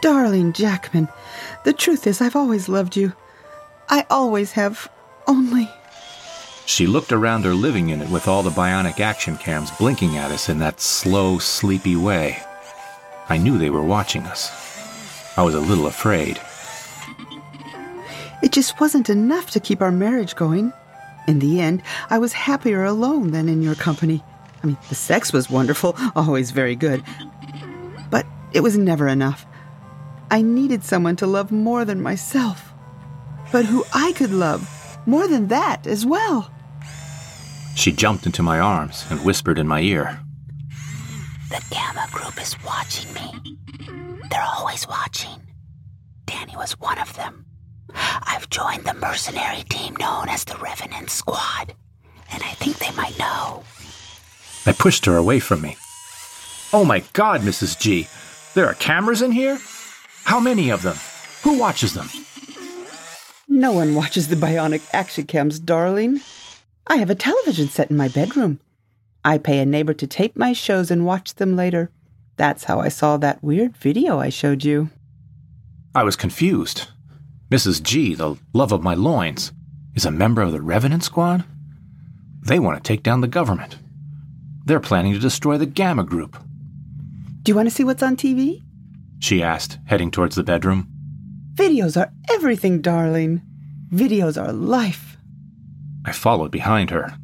Darling 0.00 0.54
Jackman, 0.54 1.06
the 1.64 1.74
truth 1.74 2.06
is, 2.06 2.22
I've 2.22 2.34
always 2.34 2.66
loved 2.66 2.96
you. 2.96 3.12
I 3.90 4.06
always 4.08 4.52
have. 4.52 4.90
Only. 5.26 5.68
She 6.64 6.86
looked 6.86 7.12
around 7.12 7.44
her 7.44 7.52
living 7.52 7.90
unit 7.90 8.08
with 8.08 8.26
all 8.26 8.42
the 8.42 8.48
bionic 8.48 9.00
action 9.00 9.36
cams 9.36 9.70
blinking 9.72 10.16
at 10.16 10.30
us 10.30 10.48
in 10.48 10.58
that 10.60 10.80
slow, 10.80 11.36
sleepy 11.36 11.96
way. 11.96 12.38
I 13.28 13.36
knew 13.36 13.58
they 13.58 13.68
were 13.68 13.84
watching 13.84 14.22
us. 14.22 14.50
I 15.36 15.42
was 15.42 15.54
a 15.54 15.60
little 15.60 15.88
afraid. 15.88 16.40
It 18.42 18.52
just 18.52 18.80
wasn't 18.80 19.10
enough 19.10 19.50
to 19.50 19.60
keep 19.60 19.82
our 19.82 19.92
marriage 19.92 20.34
going. 20.36 20.72
In 21.26 21.38
the 21.38 21.60
end, 21.60 21.82
I 22.08 22.18
was 22.18 22.32
happier 22.32 22.84
alone 22.84 23.30
than 23.30 23.48
in 23.48 23.62
your 23.62 23.74
company. 23.74 24.22
I 24.62 24.66
mean, 24.66 24.78
the 24.88 24.94
sex 24.94 25.32
was 25.32 25.50
wonderful, 25.50 25.96
always 26.16 26.50
very 26.50 26.76
good. 26.76 27.02
But 28.10 28.26
it 28.52 28.60
was 28.60 28.76
never 28.76 29.08
enough. 29.08 29.46
I 30.30 30.42
needed 30.42 30.84
someone 30.84 31.16
to 31.16 31.26
love 31.26 31.50
more 31.50 31.84
than 31.84 32.02
myself, 32.02 32.72
but 33.50 33.64
who 33.64 33.84
I 33.92 34.12
could 34.12 34.30
love 34.32 34.98
more 35.06 35.26
than 35.26 35.48
that 35.48 35.86
as 35.86 36.06
well. 36.06 36.50
She 37.74 37.92
jumped 37.92 38.26
into 38.26 38.42
my 38.42 38.60
arms 38.60 39.06
and 39.10 39.24
whispered 39.24 39.58
in 39.58 39.66
my 39.66 39.80
ear. 39.80 40.20
The 41.48 41.62
Gamma 41.70 42.06
Group 42.12 42.40
is 42.40 42.62
watching 42.64 43.12
me. 43.14 43.56
They're 44.30 44.46
always 44.56 44.86
watching. 44.86 45.40
Danny 46.26 46.54
was 46.56 46.78
one 46.78 46.98
of 46.98 47.14
them. 47.16 47.46
I've 47.94 48.50
joined 48.50 48.84
the 48.84 48.94
mercenary 48.94 49.62
team 49.64 49.96
known 49.96 50.28
as 50.28 50.44
the 50.44 50.56
Revenant 50.56 51.10
Squad, 51.10 51.74
and 52.32 52.42
I 52.42 52.52
think 52.52 52.78
they 52.78 52.90
might 52.92 53.18
know. 53.18 53.64
I 54.66 54.72
pushed 54.72 55.06
her 55.06 55.16
away 55.16 55.40
from 55.40 55.62
me. 55.62 55.76
Oh 56.72 56.84
my 56.84 57.02
god, 57.12 57.40
Mrs. 57.40 57.78
G, 57.78 58.06
there 58.54 58.66
are 58.66 58.74
cameras 58.74 59.22
in 59.22 59.32
here? 59.32 59.58
How 60.24 60.38
many 60.38 60.70
of 60.70 60.82
them? 60.82 60.96
Who 61.42 61.58
watches 61.58 61.94
them? 61.94 62.08
No 63.48 63.72
one 63.72 63.94
watches 63.94 64.28
the 64.28 64.36
bionic 64.36 64.82
action 64.92 65.26
cams, 65.26 65.58
darling. 65.58 66.20
I 66.86 66.96
have 66.96 67.10
a 67.10 67.14
television 67.14 67.68
set 67.68 67.90
in 67.90 67.96
my 67.96 68.08
bedroom. 68.08 68.60
I 69.24 69.38
pay 69.38 69.58
a 69.58 69.66
neighbor 69.66 69.94
to 69.94 70.06
tape 70.06 70.36
my 70.36 70.52
shows 70.52 70.90
and 70.90 71.04
watch 71.04 71.34
them 71.34 71.56
later. 71.56 71.90
That's 72.36 72.64
how 72.64 72.80
I 72.80 72.88
saw 72.88 73.16
that 73.16 73.42
weird 73.42 73.76
video 73.76 74.18
I 74.18 74.28
showed 74.28 74.64
you. 74.64 74.90
I 75.94 76.04
was 76.04 76.16
confused. 76.16 76.88
Mrs. 77.50 77.82
G, 77.82 78.14
the 78.14 78.36
love 78.52 78.70
of 78.70 78.84
my 78.84 78.94
loins, 78.94 79.50
is 79.96 80.04
a 80.04 80.12
member 80.12 80.40
of 80.40 80.52
the 80.52 80.62
Revenant 80.62 81.02
Squad? 81.02 81.44
They 82.42 82.60
want 82.60 82.76
to 82.76 82.88
take 82.88 83.02
down 83.02 83.22
the 83.22 83.26
government. 83.26 83.76
They're 84.64 84.78
planning 84.78 85.14
to 85.14 85.18
destroy 85.18 85.58
the 85.58 85.66
Gamma 85.66 86.04
Group. 86.04 86.38
Do 87.42 87.50
you 87.50 87.56
want 87.56 87.68
to 87.68 87.74
see 87.74 87.82
what's 87.82 88.04
on 88.04 88.16
TV? 88.16 88.62
She 89.18 89.42
asked, 89.42 89.78
heading 89.86 90.12
towards 90.12 90.36
the 90.36 90.44
bedroom. 90.44 90.88
Videos 91.54 92.00
are 92.00 92.12
everything, 92.30 92.80
darling. 92.80 93.42
Videos 93.92 94.40
are 94.40 94.52
life. 94.52 95.16
I 96.04 96.12
followed 96.12 96.52
behind 96.52 96.90
her. 96.90 97.14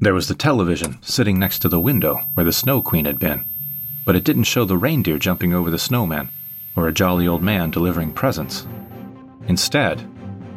There 0.00 0.14
was 0.14 0.28
the 0.28 0.34
television 0.34 0.96
sitting 1.02 1.38
next 1.38 1.58
to 1.58 1.68
the 1.68 1.78
window 1.78 2.22
where 2.32 2.44
the 2.44 2.52
Snow 2.52 2.80
Queen 2.80 3.04
had 3.04 3.18
been, 3.18 3.44
but 4.06 4.16
it 4.16 4.24
didn't 4.24 4.44
show 4.44 4.64
the 4.64 4.78
reindeer 4.78 5.18
jumping 5.18 5.52
over 5.52 5.70
the 5.70 5.78
snowman 5.78 6.30
or 6.74 6.88
a 6.88 6.92
jolly 6.92 7.28
old 7.28 7.42
man 7.42 7.70
delivering 7.70 8.12
presents. 8.12 8.66
Instead, 9.50 10.08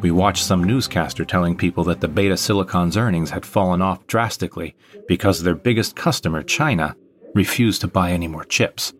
we 0.02 0.12
watched 0.12 0.44
some 0.44 0.62
newscaster 0.62 1.24
telling 1.24 1.56
people 1.56 1.82
that 1.82 2.00
the 2.00 2.06
Beta 2.06 2.34
Silicon's 2.34 2.96
earnings 2.96 3.28
had 3.28 3.44
fallen 3.44 3.82
off 3.82 4.06
drastically 4.06 4.76
because 5.08 5.42
their 5.42 5.56
biggest 5.56 5.96
customer, 5.96 6.44
China, 6.44 6.94
refused 7.34 7.80
to 7.80 7.88
buy 7.88 8.12
any 8.12 8.28
more 8.28 8.44
chips. 8.44 8.92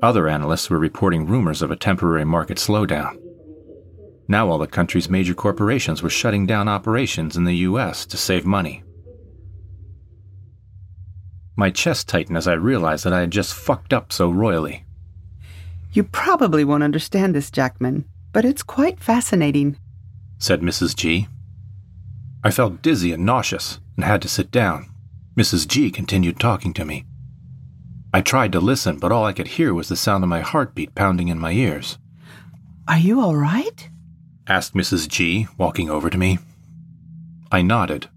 Other 0.00 0.28
analysts 0.28 0.70
were 0.70 0.78
reporting 0.78 1.26
rumors 1.26 1.60
of 1.60 1.72
a 1.72 1.76
temporary 1.76 2.24
market 2.24 2.58
slowdown. 2.58 3.20
Now 4.28 4.48
all 4.48 4.58
the 4.58 4.68
country's 4.68 5.10
major 5.10 5.34
corporations 5.34 6.04
were 6.04 6.08
shutting 6.08 6.46
down 6.46 6.68
operations 6.68 7.36
in 7.36 7.42
the 7.42 7.56
US 7.70 8.06
to 8.06 8.16
save 8.16 8.46
money. 8.46 8.84
My 11.56 11.70
chest 11.70 12.08
tightened 12.08 12.38
as 12.38 12.46
I 12.46 12.52
realized 12.52 13.04
that 13.04 13.12
I 13.12 13.22
had 13.22 13.32
just 13.32 13.54
fucked 13.54 13.92
up 13.92 14.12
so 14.12 14.30
royally. 14.30 14.84
You 15.90 16.04
probably 16.04 16.62
won't 16.62 16.84
understand 16.84 17.34
this, 17.34 17.50
Jackman, 17.50 18.04
but 18.36 18.44
it's 18.44 18.62
quite 18.62 19.00
fascinating, 19.00 19.78
said 20.36 20.60
Mrs. 20.60 20.94
G. 20.94 21.26
I 22.44 22.50
felt 22.50 22.82
dizzy 22.82 23.10
and 23.10 23.24
nauseous 23.24 23.80
and 23.96 24.04
had 24.04 24.20
to 24.20 24.28
sit 24.28 24.50
down. 24.50 24.90
Mrs. 25.38 25.66
G 25.66 25.90
continued 25.90 26.38
talking 26.38 26.74
to 26.74 26.84
me. 26.84 27.06
I 28.12 28.20
tried 28.20 28.52
to 28.52 28.60
listen, 28.60 28.98
but 28.98 29.10
all 29.10 29.24
I 29.24 29.32
could 29.32 29.48
hear 29.48 29.72
was 29.72 29.88
the 29.88 29.96
sound 29.96 30.22
of 30.22 30.28
my 30.28 30.40
heartbeat 30.40 30.94
pounding 30.94 31.28
in 31.28 31.38
my 31.38 31.52
ears. 31.52 31.96
Are 32.86 32.98
you 32.98 33.22
all 33.22 33.36
right? 33.36 33.88
asked 34.46 34.74
Mrs. 34.74 35.08
G, 35.08 35.48
walking 35.56 35.88
over 35.88 36.10
to 36.10 36.18
me. 36.18 36.38
I 37.50 37.62
nodded. 37.62 38.10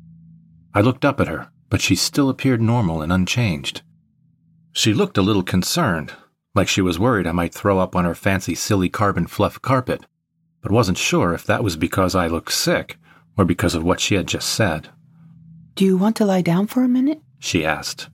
I 0.74 0.82
looked 0.82 1.06
up 1.06 1.22
at 1.22 1.30
her, 1.30 1.48
but 1.70 1.80
she 1.80 1.96
still 1.96 2.28
appeared 2.28 2.62
normal 2.62 3.02
and 3.02 3.14
unchanged. 3.14 3.84
She 4.74 4.94
looked 4.94 5.18
a 5.18 5.22
little 5.22 5.44
concerned, 5.44 6.12
like 6.56 6.68
she 6.68 6.82
was 6.82 7.00
worried 7.00 7.28
I 7.28 7.32
might 7.32 7.54
throw 7.54 7.80
up 7.80 7.96
on 7.96 8.06
her 8.06 8.16
fancy 8.16 8.56
silly 8.56 8.90
carbon 8.90 9.28
fluff 9.28 9.62
carpet, 9.62 10.06
but 10.62 10.72
wasn't 10.72 10.98
sure 10.98 11.34
if 11.34 11.46
that 11.46 11.64
was 11.64 11.76
because 11.78 12.16
I 12.16 12.28
looked 12.28 12.52
sick 12.52 12.98
or 13.38 13.46
because 13.46 13.76
of 13.76 13.84
what 13.84 14.00
she 14.00 14.16
had 14.16 14.28
just 14.28 14.50
said. 14.50 14.90
Do 15.76 15.86
you 15.86 15.98
want 15.98 16.16
to 16.18 16.26
lie 16.26 16.42
down 16.42 16.68
for 16.68 16.84
a 16.84 16.90
minute? 16.90 17.22
She 17.40 17.66
asked. 17.66 18.10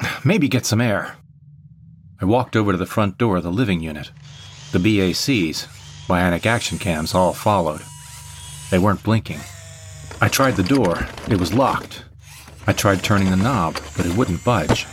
Maybe 0.24 0.48
get 0.48 0.64
some 0.64 0.80
air. 0.80 1.16
I 2.20 2.24
walked 2.24 2.56
over 2.56 2.72
to 2.72 2.78
the 2.78 2.86
front 2.86 3.18
door 3.18 3.38
of 3.38 3.42
the 3.42 3.52
living 3.52 3.80
unit. 3.80 4.10
The 4.72 4.78
BACs, 4.78 5.66
bionic 6.06 6.46
action 6.46 6.78
cams, 6.78 7.14
all 7.14 7.32
followed. 7.32 7.80
They 8.70 8.78
weren't 8.78 9.02
blinking. 9.02 9.40
I 10.20 10.28
tried 10.28 10.56
the 10.56 10.62
door. 10.62 11.06
It 11.28 11.40
was 11.40 11.52
locked. 11.52 12.04
I 12.66 12.72
tried 12.72 13.02
turning 13.02 13.30
the 13.30 13.36
knob, 13.36 13.80
but 13.96 14.06
it 14.06 14.16
wouldn't 14.16 14.44
budge. 14.44 14.86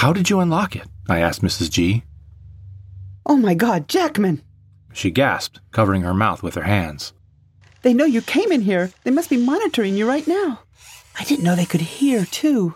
How 0.00 0.14
did 0.14 0.30
you 0.30 0.40
unlock 0.40 0.76
it? 0.76 0.86
I 1.10 1.18
asked 1.18 1.42
Mrs. 1.42 1.70
G. 1.70 2.04
Oh 3.26 3.36
my 3.36 3.52
god, 3.52 3.86
Jackman! 3.86 4.40
She 4.94 5.10
gasped, 5.10 5.60
covering 5.72 6.00
her 6.00 6.14
mouth 6.14 6.42
with 6.42 6.54
her 6.54 6.62
hands. 6.62 7.12
They 7.82 7.92
know 7.92 8.06
you 8.06 8.22
came 8.22 8.50
in 8.50 8.62
here. 8.62 8.92
They 9.04 9.10
must 9.10 9.28
be 9.28 9.36
monitoring 9.36 9.98
you 9.98 10.08
right 10.08 10.26
now. 10.26 10.60
I 11.18 11.24
didn't 11.24 11.44
know 11.44 11.54
they 11.54 11.66
could 11.66 11.82
hear, 11.82 12.24
too. 12.24 12.72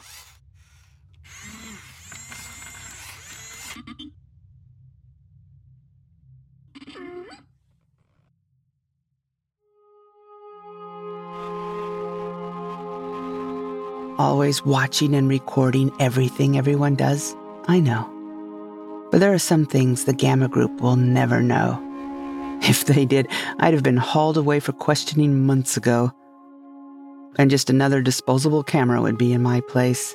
Always 14.25 14.65
watching 14.65 15.15
and 15.15 15.29
recording 15.29 15.93
everything 16.01 16.57
everyone 16.57 16.95
does, 16.95 17.37
I 17.69 17.79
know. 17.79 18.09
But 19.11 19.21
there 19.21 19.35
are 19.35 19.39
some 19.39 19.67
things 19.67 20.07
the 20.07 20.15
Gamma 20.15 20.49
Group 20.49 20.81
will 20.81 20.97
never 20.97 21.43
know. 21.43 21.79
If 22.63 22.87
they 22.87 23.05
did, 23.05 23.29
I'd 23.59 23.75
have 23.75 23.83
been 23.83 23.99
hauled 23.99 24.39
away 24.39 24.61
for 24.61 24.73
questioning 24.73 25.45
months 25.45 25.77
ago. 25.77 26.11
And 27.37 27.51
just 27.51 27.69
another 27.69 28.01
disposable 28.01 28.63
camera 28.63 29.03
would 29.03 29.19
be 29.19 29.35
in 29.35 29.43
my 29.43 29.61
place. 29.61 30.15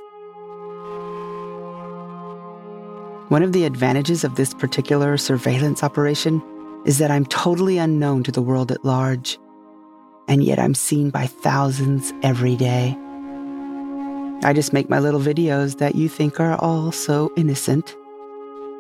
One 3.28 3.44
of 3.44 3.52
the 3.52 3.66
advantages 3.66 4.24
of 4.24 4.34
this 4.34 4.56
particular 4.56 5.18
surveillance 5.18 5.84
operation 5.84 6.42
is 6.84 6.98
that 6.98 7.12
I'm 7.12 7.28
totally 7.28 7.78
unknown 7.78 8.24
to 8.24 8.32
the 8.32 8.42
world 8.42 8.72
at 8.72 8.84
large, 8.84 9.38
and 10.28 10.44
yet 10.44 10.58
I'm 10.58 10.74
seen 10.74 11.12
by 11.12 11.28
thousands 11.28 12.12
every 12.24 12.56
day. 12.56 12.98
I 14.42 14.54
just 14.54 14.72
make 14.72 14.90
my 14.90 15.00
little 15.00 15.20
videos 15.20 15.80
that 15.80 15.96
you 15.96 16.08
think 16.08 16.40
are 16.40 16.56
all 16.56 16.94
so 16.94 17.32
innocent. 17.36 17.96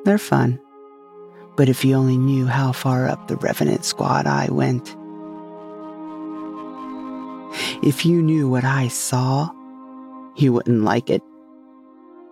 They're 0.06 0.18
fun. 0.18 0.60
But 1.58 1.68
if 1.68 1.84
you 1.84 1.96
only 1.96 2.18
knew 2.18 2.46
how 2.46 2.72
far 2.72 3.08
up 3.08 3.28
the 3.28 3.36
Revenant 3.36 3.84
squad 3.84 4.26
I 4.26 4.48
went. 4.50 4.96
If 7.84 8.06
you 8.06 8.22
knew 8.22 8.48
what 8.48 8.64
I 8.64 8.88
saw, 8.88 9.50
you 10.38 10.54
wouldn't 10.54 10.84
like 10.84 11.10
it. 11.10 11.22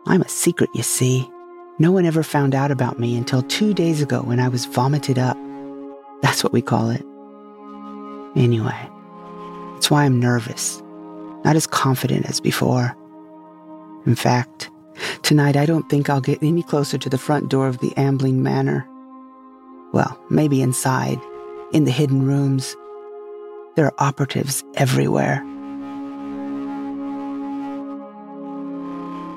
I'm 0.06 0.22
a 0.22 0.30
secret, 0.30 0.70
you 0.74 0.84
see. 0.84 1.30
No 1.80 1.92
one 1.92 2.06
ever 2.06 2.24
found 2.24 2.56
out 2.56 2.72
about 2.72 2.98
me 2.98 3.18
until 3.18 3.42
two 3.42 3.74
days 3.74 4.02
ago 4.02 4.22
when 4.22 4.40
I 4.40 4.48
was 4.48 4.66
vomited 4.66 5.20
up. 5.20 5.38
That's 6.22 6.44
what 6.46 6.54
we 6.54 6.62
call 6.62 6.90
it. 6.90 7.04
Anyway, 8.38 8.90
it's 9.76 9.92
why 9.92 10.06
I'm 10.06 10.20
nervous, 10.20 10.82
not 11.44 11.58
as 11.58 11.68
confident 11.68 12.26
as 12.30 12.40
before. 12.40 12.96
In 14.08 14.16
fact, 14.16 14.70
tonight 15.22 15.58
I 15.58 15.66
don't 15.66 15.90
think 15.90 16.10
I'll 16.10 16.22
get 16.22 16.42
any 16.42 16.64
closer 16.64 16.98
to 16.98 17.10
the 17.10 17.18
front 17.18 17.50
door 17.50 17.68
of 17.68 17.80
the 17.80 17.94
Ambling 17.98 18.42
Manor. 18.42 18.88
Well, 19.92 20.18
maybe 20.30 20.62
inside, 20.62 21.20
in 21.74 21.84
the 21.84 21.92
hidden 21.92 22.26
rooms. 22.26 22.74
There 23.76 23.86
are 23.86 23.94
operatives 24.00 24.64
everywhere. 24.76 25.44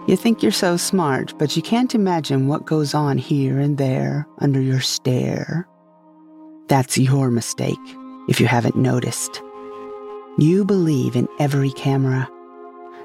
You 0.06 0.16
think 0.16 0.40
you're 0.40 0.52
so 0.52 0.76
smart, 0.76 1.36
but 1.36 1.56
you 1.56 1.62
can't 1.62 1.94
imagine 1.94 2.46
what 2.46 2.64
goes 2.64 2.94
on 2.94 3.18
here 3.18 3.58
and 3.58 3.76
there 3.76 4.24
under 4.38 4.60
your 4.60 4.80
stare. 4.80 5.66
That's 6.68 6.96
your 6.96 7.32
mistake, 7.32 7.76
if 8.28 8.40
you 8.40 8.46
haven't 8.46 8.76
noticed. 8.76 9.42
You 10.38 10.64
believe 10.64 11.16
in 11.16 11.26
every 11.40 11.72
camera 11.72 12.28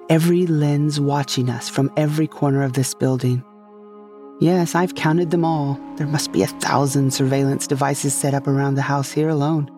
every 0.09 0.45
lens 0.45 0.99
watching 0.99 1.49
us 1.49 1.67
from 1.67 1.91
every 1.97 2.27
corner 2.27 2.63
of 2.63 2.73
this 2.73 2.93
building. 2.93 3.43
Yes, 4.39 4.75
I've 4.75 4.95
counted 4.95 5.31
them 5.31 5.45
all. 5.45 5.79
There 5.95 6.07
must 6.07 6.31
be 6.31 6.43
a 6.43 6.47
thousand 6.47 7.13
surveillance 7.13 7.67
devices 7.67 8.13
set 8.13 8.33
up 8.33 8.47
around 8.47 8.75
the 8.75 8.81
house 8.81 9.11
here 9.11 9.29
alone. 9.29 9.71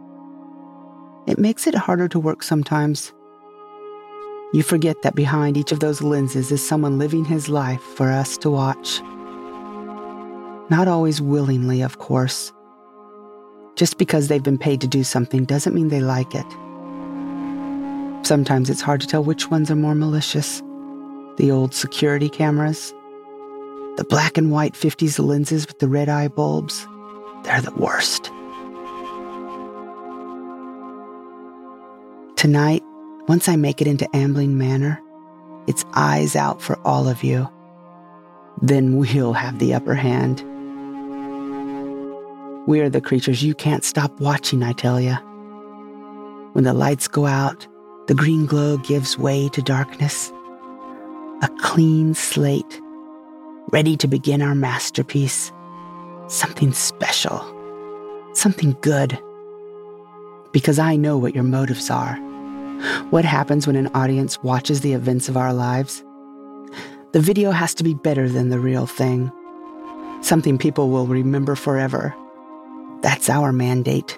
It 1.28 1.38
makes 1.38 1.68
it 1.68 1.76
harder 1.76 2.08
to 2.10 2.20
work 2.20 2.44
sometimes. 2.44 3.14
You 4.54 4.64
forget 4.64 5.02
that 5.02 5.16
behind 5.16 5.58
each 5.58 5.72
of 5.72 5.80
those 5.80 6.02
lenses 6.02 6.52
is 6.52 6.66
someone 6.66 6.98
living 6.98 7.26
his 7.26 7.50
life 7.50 7.82
for 7.82 8.10
us 8.10 8.38
to 8.40 8.50
watch. 8.50 9.02
Not 10.70 10.88
always 10.88 11.22
willingly, 11.22 11.82
of 11.82 12.00
course. 12.00 12.52
Just 13.76 13.98
because 13.98 14.28
they've 14.28 14.44
been 14.44 14.58
paid 14.58 14.82
to 14.82 14.88
do 14.88 15.04
something 15.04 15.46
doesn't 15.46 15.76
mean 15.76 15.90
they 15.90 16.02
like 16.02 16.34
it. 16.34 16.46
Sometimes 18.28 18.70
it's 18.70 18.82
hard 18.82 19.00
to 19.00 19.08
tell 19.08 19.24
which 19.24 19.50
ones 19.50 19.72
are 19.72 19.76
more 19.78 19.96
malicious 19.96 20.62
the 21.38 21.50
old 21.50 21.74
security 21.74 22.28
cameras, 22.28 22.94
the 23.96 24.06
black 24.10 24.38
and 24.38 24.52
white 24.52 24.74
50s 24.74 25.18
lenses 25.26 25.66
with 25.66 25.80
the 25.80 25.88
red 25.88 26.10
eye 26.10 26.28
bulbs. 26.28 26.86
They're 27.44 27.62
the 27.62 27.74
worst. 27.76 28.26
Tonight, 32.36 32.84
once 33.30 33.48
I 33.48 33.56
make 33.56 33.80
it 33.80 33.88
into 33.88 34.14
Ambling 34.14 34.58
Manor, 34.58 35.02
it's 35.66 35.86
eyes 35.94 36.36
out 36.36 36.62
for 36.62 36.78
all 36.86 37.08
of 37.08 37.24
you. 37.24 37.48
Then 38.62 38.98
we'll 38.98 39.32
have 39.32 39.60
the 39.60 39.74
upper 39.74 39.96
hand. 39.96 40.42
We're 42.68 42.90
the 42.90 43.00
creatures 43.00 43.42
you 43.42 43.56
can't 43.56 43.86
stop 43.86 44.20
watching, 44.20 44.64
I 44.64 44.74
tell 44.74 45.00
you. 45.00 45.16
When 46.52 46.66
the 46.66 46.74
lights 46.74 47.08
go 47.08 47.26
out, 47.26 47.66
the 48.08 48.16
green 48.16 48.46
glow 48.46 48.78
gives 48.78 49.18
way 49.18 49.50
to 49.50 49.62
darkness. 49.62 50.32
A 51.42 51.50
clean 51.60 52.14
slate, 52.14 52.82
ready 53.72 53.98
to 53.98 54.08
begin 54.08 54.42
our 54.42 54.56
masterpiece. 54.56 55.52
Something 56.28 56.72
special. 56.72 57.46
Something 58.34 58.78
good. 58.82 59.20
Because 60.54 60.80
I 60.80 60.96
know 60.96 61.18
what 61.18 61.36
your 61.36 61.44
motives 61.44 61.90
are. 61.90 62.16
What 63.10 63.26
happens 63.26 63.68
when 63.68 63.76
an 63.76 63.88
audience 63.94 64.42
watches 64.42 64.82
the 64.82 64.94
events 64.94 65.28
of 65.28 65.36
our 65.36 65.54
lives? 65.54 66.04
The 67.12 67.20
video 67.20 67.52
has 67.52 67.74
to 67.76 67.84
be 67.84 67.94
better 67.94 68.30
than 68.30 68.50
the 68.50 68.60
real 68.60 68.86
thing. 68.86 69.32
Something 70.22 70.58
people 70.58 70.90
will 70.90 71.08
remember 71.08 71.56
forever. 71.56 72.16
That's 73.02 73.30
our 73.30 73.52
mandate. 73.52 74.18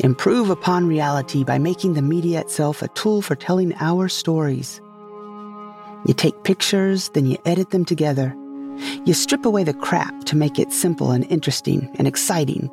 Improve 0.00 0.48
upon 0.48 0.86
reality 0.86 1.42
by 1.42 1.58
making 1.58 1.94
the 1.94 2.02
media 2.02 2.38
itself 2.40 2.82
a 2.82 2.88
tool 2.88 3.20
for 3.20 3.34
telling 3.34 3.74
our 3.80 4.08
stories. 4.08 4.80
You 6.06 6.14
take 6.14 6.44
pictures, 6.44 7.08
then 7.08 7.26
you 7.26 7.36
edit 7.44 7.70
them 7.70 7.84
together. 7.84 8.32
You 9.04 9.12
strip 9.12 9.44
away 9.44 9.64
the 9.64 9.74
crap 9.74 10.22
to 10.24 10.36
make 10.36 10.56
it 10.60 10.72
simple 10.72 11.10
and 11.10 11.24
interesting 11.32 11.90
and 11.98 12.06
exciting. 12.06 12.70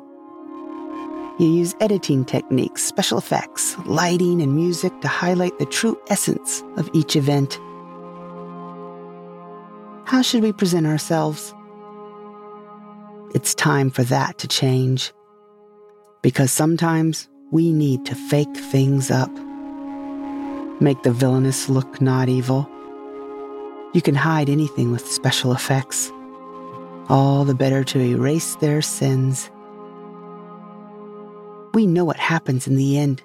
You 1.40 1.48
use 1.48 1.74
editing 1.80 2.24
techniques, 2.24 2.84
special 2.84 3.18
effects, 3.18 3.76
lighting, 3.86 4.40
and 4.40 4.54
music 4.54 5.00
to 5.00 5.08
highlight 5.08 5.58
the 5.58 5.66
true 5.66 5.98
essence 6.06 6.62
of 6.76 6.88
each 6.94 7.16
event. 7.16 7.58
How 10.04 10.22
should 10.22 10.44
we 10.44 10.52
present 10.52 10.86
ourselves? 10.86 11.52
It's 13.34 13.52
time 13.52 13.90
for 13.90 14.04
that 14.04 14.38
to 14.38 14.46
change 14.46 15.12
because 16.26 16.50
sometimes 16.50 17.28
we 17.52 17.70
need 17.70 18.04
to 18.04 18.12
fake 18.16 18.56
things 18.56 19.12
up. 19.12 19.30
Make 20.80 21.00
the 21.04 21.12
villainous 21.12 21.68
look 21.68 22.00
not 22.00 22.28
evil. 22.28 22.68
You 23.94 24.02
can 24.02 24.16
hide 24.16 24.50
anything 24.50 24.90
with 24.90 25.06
special 25.06 25.52
effects, 25.52 26.10
all 27.08 27.44
the 27.44 27.54
better 27.54 27.84
to 27.84 28.00
erase 28.00 28.56
their 28.56 28.82
sins. 28.82 29.52
We 31.74 31.86
know 31.86 32.04
what 32.04 32.16
happens 32.16 32.66
in 32.66 32.74
the 32.74 32.98
end. 32.98 33.22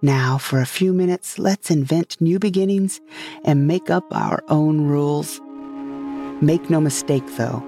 Now, 0.00 0.38
for 0.38 0.58
a 0.58 0.72
few 0.78 0.94
minutes, 0.94 1.38
let's 1.38 1.70
invent 1.70 2.18
new 2.18 2.38
beginnings 2.38 2.98
and 3.44 3.68
make 3.68 3.90
up 3.90 4.04
our 4.10 4.42
own 4.48 4.86
rules. 4.86 5.38
Make 6.40 6.70
no 6.70 6.80
mistake, 6.80 7.26
though, 7.36 7.62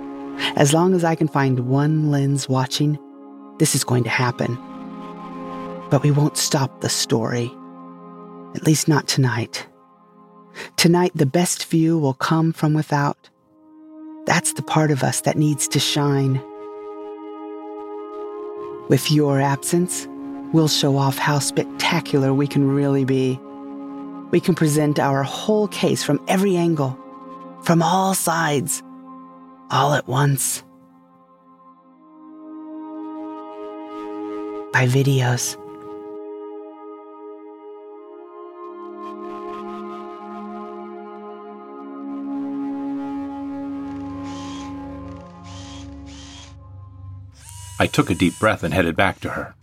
as 0.57 0.73
long 0.73 0.95
as 0.95 1.05
I 1.05 1.17
can 1.17 1.29
find 1.29 1.69
one 1.69 2.11
lens 2.11 2.49
watching, 2.49 2.99
this 3.59 3.75
is 3.75 3.85
going 3.85 4.05
to 4.05 4.11
happen. 4.11 4.59
But 5.91 6.03
we 6.03 6.11
won't 6.11 6.37
stop 6.37 6.81
the 6.81 6.89
story. 6.89 7.53
At 8.55 8.67
least 8.67 8.89
not 8.89 9.07
tonight. 9.09 9.67
Tonight, 10.77 11.13
the 11.15 11.27
best 11.27 11.67
view 11.67 11.99
will 11.99 12.15
come 12.15 12.53
from 12.53 12.75
without. 12.75 13.31
That's 14.27 14.53
the 14.53 14.63
part 14.63 14.91
of 14.91 15.03
us 15.03 15.23
that 15.23 15.37
needs 15.37 15.67
to 15.69 15.81
shine. 15.81 16.43
With 18.89 19.11
your 19.11 19.41
absence, 19.41 20.07
we'll 20.53 20.69
show 20.69 20.97
off 20.97 21.19
how 21.19 21.39
spectacular 21.39 22.35
we 22.35 22.47
can 22.47 22.69
really 22.71 23.05
be. 23.05 23.39
We 24.31 24.41
can 24.41 24.55
present 24.55 24.99
our 24.99 25.23
whole 25.23 25.69
case 25.69 26.03
from 26.03 26.23
every 26.29 26.57
angle, 26.57 26.99
from 27.63 27.83
all 27.83 28.15
sides, 28.15 28.83
all 29.71 29.95
at 29.95 30.07
once. 30.07 30.63
By 34.73 34.87
videos. 34.87 35.57
I 47.79 47.87
took 47.87 48.11
a 48.11 48.15
deep 48.15 48.39
breath 48.39 48.63
and 48.63 48.73
headed 48.73 48.97
back 48.97 49.21
to 49.21 49.31
her. 49.31 49.55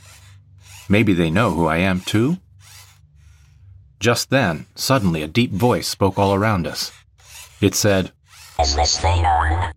Maybe 0.90 1.14
they 1.14 1.30
know 1.30 1.52
who 1.52 1.68
I 1.68 1.78
am 1.78 2.02
too? 2.02 2.38
Just 4.00 4.30
then, 4.30 4.66
suddenly 4.76 5.24
a 5.24 5.28
deep 5.28 5.52
voice 5.52 5.88
spoke 5.88 6.20
all 6.20 6.34
around 6.34 6.68
us. 6.68 6.92
It 7.62 7.76
said, 7.76 8.12
Is 8.60 8.76
this 8.76 9.00
thing 9.00 9.26
on? 9.26 9.74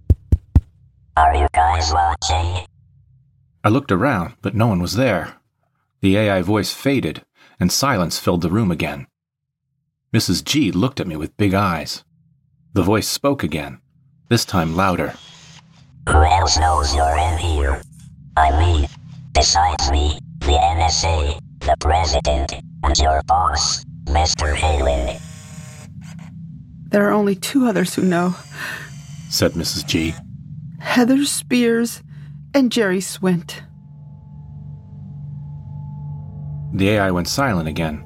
Are 1.17 1.35
you 1.37 1.47
guys 1.53 1.93
watching? 1.93 2.67
I 3.65 3.69
looked 3.69 3.93
around, 3.93 4.35
but 4.43 4.55
no 4.55 4.67
one 4.67 4.81
was 4.81 4.95
there. 4.95 5.35
The 6.01 6.17
AI 6.17 6.43
voice 6.43 6.73
faded, 6.73 7.25
and 7.61 7.71
silence 7.71 8.19
filled 8.19 8.43
the 8.43 8.51
room 8.51 8.71
again. 8.71 9.07
Mrs. 10.13 10.45
G 10.45 10.73
looked 10.73 11.01
at 11.01 11.07
me 11.07 11.17
with 11.17 11.37
big 11.37 11.55
eyes. 11.55 12.05
The 12.73 12.83
voice 12.83 13.09
spoke 13.09 13.43
again, 13.43 13.81
this 14.29 14.45
time 14.45 14.75
louder. 14.75 15.15
Who 16.09 16.23
else 16.25 16.59
knows 16.59 16.95
you're 16.95 17.17
in 17.17 17.39
here? 17.39 17.83
I 18.37 18.51
mean, 18.59 18.89
besides 19.33 19.91
me, 19.91 20.19
the 20.41 20.59
NSA, 20.59 21.39
the 21.61 21.77
president, 21.79 22.55
and 22.83 22.99
your 22.99 23.23
boss, 23.29 23.85
Mr. 24.07 24.55
Halen. 24.55 25.21
There 26.89 27.09
are 27.09 27.13
only 27.13 27.37
two 27.37 27.67
others 27.67 27.95
who 27.95 28.03
know 28.03 28.35
said 29.33 29.53
Mrs. 29.53 29.87
G. 29.87 30.15
Heather 30.79 31.25
Spears 31.25 32.03
and 32.55 32.71
Jerry 32.71 32.99
Swint. 32.99 33.61
The 36.75 36.91
AI 36.91 37.11
went 37.11 37.29
silent 37.29 37.69
again. 37.69 38.05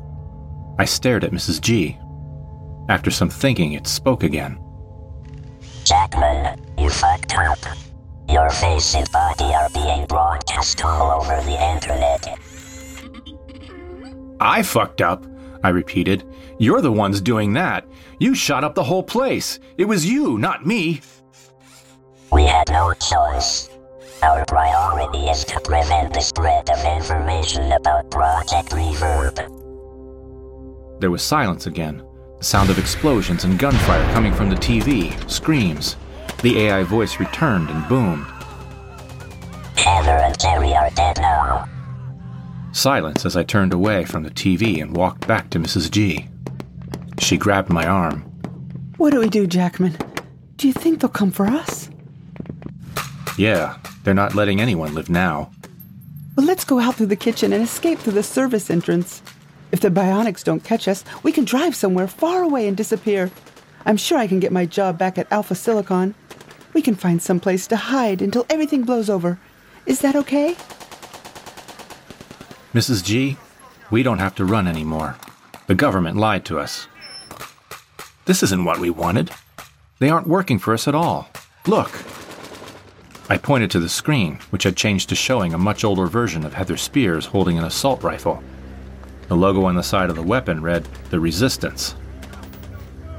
I 0.79 0.85
stared 0.85 1.25
at 1.25 1.33
Mrs. 1.33 1.61
G. 1.61 1.99
After 2.89 3.11
some 3.11 3.31
thinking, 3.31 3.73
it 3.73 3.87
spoke 3.87 4.23
again. 4.23 4.59
Jackman, 5.85 6.61
you 6.79 6.91
fucked 6.91 7.35
up. 7.35 7.59
Your 8.29 8.51
face 8.51 8.95
and 8.95 9.11
body 9.13 9.55
are 9.55 9.71
being 9.71 10.05
broadcast 10.07 10.85
all 10.85 11.21
over 11.21 11.41
the 11.43 11.73
internet. 11.75 12.39
I 14.41 14.63
fucked 14.63 15.01
up, 15.01 15.25
I 15.63 15.71
repeated. 15.71 16.25
You're 16.59 16.81
the 16.81 16.93
ones 16.93 17.21
doing 17.21 17.53
that. 17.55 17.87
You 18.19 18.35
shot 18.35 18.65
up 18.65 18.75
the 18.75 18.85
whole 18.85 19.03
place. 19.03 19.59
It 19.79 19.85
was 19.85 20.07
you, 20.07 20.39
not 20.39 20.67
me. 20.67 21.01
We 22.33 22.45
had 22.45 22.69
no 22.69 22.93
choice. 22.95 23.71
Our 24.23 24.47
priority 24.47 25.29
is 25.29 25.45
to 25.45 25.61
prevent 25.61 26.15
the 26.15 26.21
spread 26.21 26.71
of 26.71 26.83
information 26.85 27.73
about 27.73 28.11
Project 28.11 28.71
Reverb. 28.71 29.37
There 31.01 31.11
was 31.11 31.23
silence 31.23 31.67
again. 31.67 32.03
The 32.39 32.45
sound 32.45 32.71
of 32.71 32.79
explosions 32.79 33.45
and 33.45 33.59
gunfire 33.59 34.11
coming 34.15 34.33
from 34.33 34.49
the 34.49 34.57
TV, 34.57 35.13
screams. 35.31 35.97
The 36.43 36.61
AI 36.61 36.83
voice 36.83 37.21
returned 37.21 37.69
and 37.69 37.87
boomed. 37.89 38.25
Heather 39.77 40.13
and 40.13 40.39
Jerry 40.41 40.75
are 40.75 40.91
dead 40.91 41.19
now. 41.19 41.69
Silence 42.73 43.27
as 43.27 43.37
I 43.37 43.43
turned 43.43 43.75
away 43.75 44.07
from 44.07 44.23
the 44.23 44.31
TV 44.31 44.81
and 44.81 44.97
walked 44.97 45.27
back 45.27 45.51
to 45.51 45.59
Mrs. 45.59 45.91
G. 45.91 46.27
She 47.19 47.37
grabbed 47.37 47.69
my 47.69 47.87
arm. 47.87 48.23
What 48.97 49.11
do 49.11 49.21
we 49.21 49.29
do, 49.29 49.47
Jackman? 49.47 49.97
Do 50.57 50.67
you 50.67 50.73
think 50.73 51.01
they'll 51.01 51.11
come 51.11 51.31
for 51.31 51.47
us? 51.47 51.91
Yeah, 53.37 53.77
they're 54.07 54.15
not 54.15 54.37
letting 54.37 54.61
anyone 54.61 54.95
live 54.95 55.11
now. 55.11 55.51
Well, 56.37 56.47
let's 56.47 56.65
go 56.65 56.79
out 56.79 56.95
through 56.95 57.07
the 57.07 57.17
kitchen 57.17 57.53
and 57.53 57.61
escape 57.61 57.99
through 57.99 58.13
the 58.13 58.23
service 58.23 58.71
entrance. 58.71 59.21
If 59.73 59.81
the 59.81 59.89
bionics 59.91 60.45
don't 60.45 60.63
catch 60.63 60.87
us, 60.87 61.03
we 61.25 61.33
can 61.33 61.45
drive 61.45 61.75
somewhere 61.75 62.07
far 62.07 62.45
away 62.45 62.69
and 62.69 62.77
disappear. 62.77 63.33
I'm 63.85 63.97
sure 63.97 64.17
I 64.17 64.29
can 64.29 64.39
get 64.39 64.53
my 64.53 64.65
job 64.65 64.97
back 64.97 65.19
at 65.19 65.27
Alpha 65.33 65.57
Silicon. 65.57 66.15
We 66.73 66.83
can 66.83 66.95
find 66.95 67.21
some 67.21 67.41
place 67.41 67.67
to 67.67 67.75
hide 67.77 68.23
until 68.23 68.47
everything 68.49 68.85
blows 68.85 69.11
over. 69.11 69.41
Is 69.87 70.03
that 70.03 70.15
okay? 70.15 70.55
Mrs. 72.75 73.03
G, 73.03 73.37
we 73.91 74.05
don't 74.05 74.21
have 74.21 74.37
to 74.37 74.45
run 74.45 74.69
anymore. 74.69 75.17
The 75.67 75.75
government 75.75 76.17
lied 76.17 76.45
to 76.45 76.61
us. 76.61 76.87
This 78.27 78.45
isn't 78.45 78.65
what 78.65 78.79
we 78.79 78.89
wanted. 78.89 79.33
They 79.99 80.11
aren't 80.11 80.29
working 80.29 80.61
for 80.61 80.75
us 80.75 80.87
at 80.87 80.95
all. 80.95 81.29
Look. 81.67 81.91
I 83.29 83.39
pointed 83.39 83.73
to 83.73 83.81
the 83.81 83.89
screen, 83.89 84.39
which 84.51 84.63
had 84.63 84.77
changed 84.77 85.09
to 85.09 85.17
showing 85.17 85.53
a 85.53 85.59
much 85.59 85.83
older 85.83 86.07
version 86.07 86.45
of 86.45 86.55
Heather 86.55 86.77
Spears 86.77 87.27
holding 87.27 87.59
an 87.59 87.65
assault 87.65 88.05
rifle. 88.05 88.41
The 89.27 89.35
logo 89.35 89.65
on 89.65 89.75
the 89.75 89.83
side 89.83 90.11
of 90.11 90.17
the 90.17 90.23
weapon 90.23 90.63
read, 90.63 90.87
The 91.11 91.19
Resistance. 91.19 91.97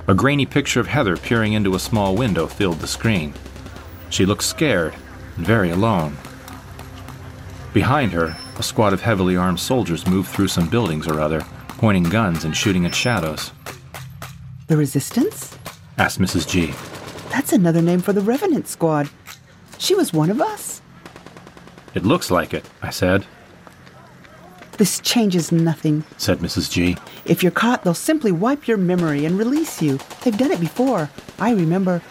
A 0.07 0.13
grainy 0.13 0.45
picture 0.45 0.79
of 0.79 0.87
Heather 0.87 1.17
peering 1.17 1.51
into 1.51 1.75
a 1.75 1.79
small 1.79 2.15
window 2.15 2.47
filled 2.47 2.79
the 2.79 2.87
screen. 2.87 3.33
She 4.09 4.25
looked 4.25 4.45
scared 4.45 4.95
and 5.35 5.45
very 5.45 5.71
alone. 5.71 6.15
Behind 7.73 8.13
her, 8.13 8.37
a 8.57 8.63
squad 8.63 8.93
of 8.93 9.01
heavily 9.01 9.35
armed 9.35 9.59
soldiers 9.59 10.07
moved 10.07 10.29
through 10.29 10.47
some 10.47 10.69
buildings 10.69 11.05
or 11.05 11.19
other, 11.19 11.41
pointing 11.67 12.03
guns 12.03 12.45
and 12.45 12.55
shooting 12.55 12.85
at 12.85 12.95
shadows. 12.95 13.51
The 14.67 14.77
Resistance? 14.77 15.57
Asked 15.97 16.19
Mrs. 16.19 16.47
G. 16.47 16.73
That's 17.29 17.51
another 17.51 17.81
name 17.81 17.99
for 17.99 18.13
the 18.13 18.21
Revenant 18.21 18.69
Squad. 18.69 19.09
She 19.77 19.95
was 19.95 20.13
one 20.13 20.29
of 20.29 20.41
us. 20.41 20.81
It 21.93 22.03
looks 22.05 22.29
like 22.29 22.53
it, 22.53 22.65
I 22.81 22.89
said. 22.89 23.25
This 24.77 24.99
changes 24.99 25.51
nothing. 25.51 26.03
Said 26.17 26.39
Mrs. 26.39 26.71
G. 26.71 26.97
If 27.25 27.41
you're 27.41 27.51
caught, 27.51 27.83
they'll 27.83 27.95
simply 27.95 28.31
wipe 28.31 28.67
your 28.67 28.77
memory 28.77 29.25
and 29.25 29.37
release 29.37 29.81
you. 29.81 29.99
They've 30.23 30.37
done 30.37 30.51
it 30.51 30.59
before. 30.59 31.09
I 31.39 31.51
remember. 31.51 32.01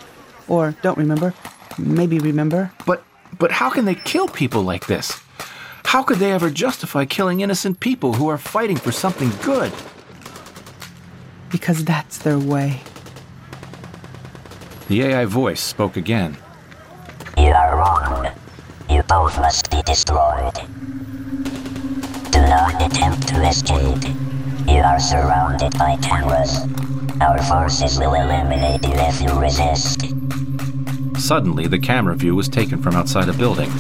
Or 0.49 0.75
don't 0.83 0.99
remember. 0.99 1.33
Maybe 1.79 2.19
remember. 2.19 2.73
But 2.85 3.05
but 3.39 3.53
how 3.53 3.71
can 3.71 3.85
they 3.85 3.95
kill 3.95 4.29
people 4.29 4.63
like 4.63 4.87
this? 4.87 5.21
How 5.85 6.03
could 6.03 6.19
they 6.19 6.33
ever 6.33 6.51
justify 6.51 7.05
killing 7.05 7.41
innocent 7.41 7.79
people 7.81 8.15
who 8.15 8.29
are 8.29 8.39
fighting 8.39 8.77
for 8.77 8.91
something 8.91 9.31
good? 9.43 9.73
Because 11.51 11.85
that's 11.85 12.19
their 12.19 12.39
way. 12.39 12.81
The 14.89 15.03
AI 15.03 15.25
voice 15.27 15.61
spoke 15.61 15.97
again. 15.97 16.37
Both 19.09 19.39
must 19.39 19.71
be 19.71 19.83
destroyed. 19.83 20.55
Do 22.33 22.41
not 22.41 22.83
attempt 22.83 23.29
to 23.29 23.47
escape. 23.47 24.03
You 24.67 24.81
are 24.81 24.99
surrounded 24.99 25.79
by 25.79 25.97
cameras. 26.03 26.67
Our 27.21 27.41
forces 27.45 28.01
will 28.01 28.15
eliminate 28.15 28.83
you 28.83 28.95
if 28.95 29.21
you 29.23 29.41
resist. 29.41 30.07
Suddenly, 31.19 31.69
the 31.69 31.79
camera 31.79 32.17
view 32.17 32.35
was 32.35 32.49
taken 32.49 32.83
from 32.83 32.97
outside 32.97 33.29
a 33.29 33.33
building. 33.33 33.71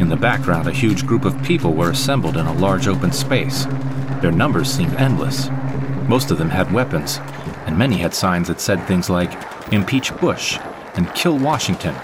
In 0.00 0.10
the 0.10 0.16
background, 0.16 0.68
a 0.68 0.72
huge 0.72 1.06
group 1.06 1.24
of 1.24 1.42
people 1.42 1.72
were 1.72 1.90
assembled 1.90 2.36
in 2.36 2.46
a 2.46 2.52
large 2.52 2.88
open 2.88 3.10
space. 3.10 3.64
Their 4.20 4.32
numbers 4.32 4.70
seemed 4.70 4.94
endless. 4.96 5.48
Most 6.08 6.30
of 6.30 6.36
them 6.36 6.50
had 6.50 6.70
weapons, 6.72 7.20
and 7.64 7.78
many 7.78 7.96
had 7.96 8.12
signs 8.12 8.48
that 8.48 8.60
said 8.60 8.86
things 8.86 9.08
like, 9.08 9.32
Impeach 9.72 10.14
Bush 10.18 10.58
and 10.94 11.12
Kill 11.14 11.38
Washington. 11.38 11.94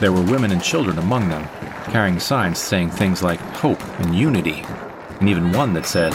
There 0.00 0.12
were 0.12 0.22
women 0.22 0.52
and 0.52 0.62
children 0.62 0.98
among 0.98 1.28
them, 1.28 1.48
carrying 1.90 2.20
signs 2.20 2.58
saying 2.58 2.90
things 2.90 3.22
like 3.22 3.40
hope 3.40 3.82
and 4.00 4.14
unity, 4.14 4.62
and 5.20 5.28
even 5.28 5.52
one 5.52 5.72
that 5.72 5.86
said, 5.86 6.14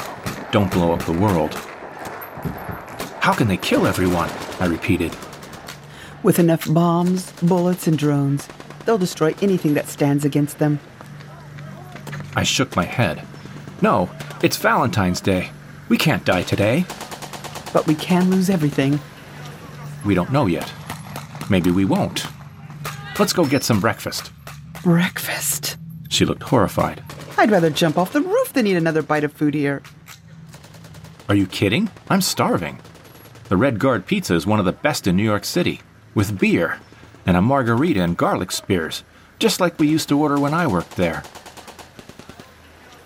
Don't 0.52 0.72
blow 0.72 0.94
up 0.94 1.04
the 1.06 1.14
world. 1.14 1.56
How 3.22 3.34
can 3.34 3.48
they 3.48 3.58
kill 3.58 3.88
everyone? 3.88 4.30
I 4.60 4.66
repeated. 4.66 5.16
With 6.22 6.38
enough 6.38 6.72
bombs, 6.72 7.32
bullets, 7.42 7.88
and 7.88 7.98
drones, 7.98 8.48
they'll 8.86 8.98
destroy 8.98 9.34
anything 9.42 9.74
that 9.74 9.88
stands 9.88 10.26
against 10.26 10.60
them. 10.60 10.80
I 12.36 12.44
shook 12.44 12.76
my 12.76 12.86
head. 12.86 13.26
No, 13.82 14.10
it's 14.44 14.58
Valentine's 14.58 15.22
Day. 15.22 15.52
We 15.90 15.98
can't 15.98 16.24
die 16.24 16.44
today. 16.44 16.86
But 17.74 17.88
we 17.88 17.96
can 17.96 18.30
lose 18.30 18.50
everything. 18.50 19.00
We 20.06 20.14
don't 20.14 20.32
know 20.32 20.46
yet. 20.46 20.72
Maybe 21.50 21.72
we 21.72 21.86
won't. 21.86 22.28
Let's 23.22 23.34
go 23.34 23.46
get 23.46 23.64
some 23.64 23.80
breakfast. 23.80 24.32
Breakfast. 24.82 25.78
She 26.10 26.26
looked 26.26 26.42
horrified. 26.42 27.04
I'd 27.38 27.52
rather 27.52 27.70
jump 27.70 28.00
off 28.00 28.14
the 28.14 28.22
roof 28.22 28.52
than 28.52 28.66
eat 28.66 28.76
another 28.76 29.04
bite 29.04 29.24
of 29.24 29.32
food 29.32 29.54
here. 29.54 29.84
Are 31.30 31.36
you 31.36 31.46
kidding? 31.46 31.92
I'm 32.10 32.22
starving. 32.22 32.80
The 33.48 33.58
Red 33.58 33.78
Guard 33.78 34.08
pizza 34.08 34.34
is 34.34 34.48
one 34.48 34.58
of 34.58 34.66
the 34.66 34.72
best 34.72 35.06
in 35.06 35.16
New 35.16 35.24
York 35.24 35.46
City, 35.46 35.82
with 36.16 36.40
beer 36.40 36.80
and 37.28 37.38
a 37.38 37.44
margarita 37.44 38.02
and 38.02 38.18
garlic 38.18 38.52
spears, 38.52 39.04
just 39.38 39.60
like 39.60 39.78
we 39.78 39.88
used 39.88 40.10
to 40.10 40.20
order 40.20 40.40
when 40.40 40.56
I 40.56 40.66
worked 40.66 40.96
there. 40.96 41.22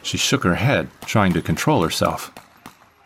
She 0.01 0.17
shook 0.17 0.45
her 0.45 0.55
head, 0.55 0.87
trying 1.01 1.33
to 1.33 1.41
control 1.41 1.83
herself. 1.83 2.31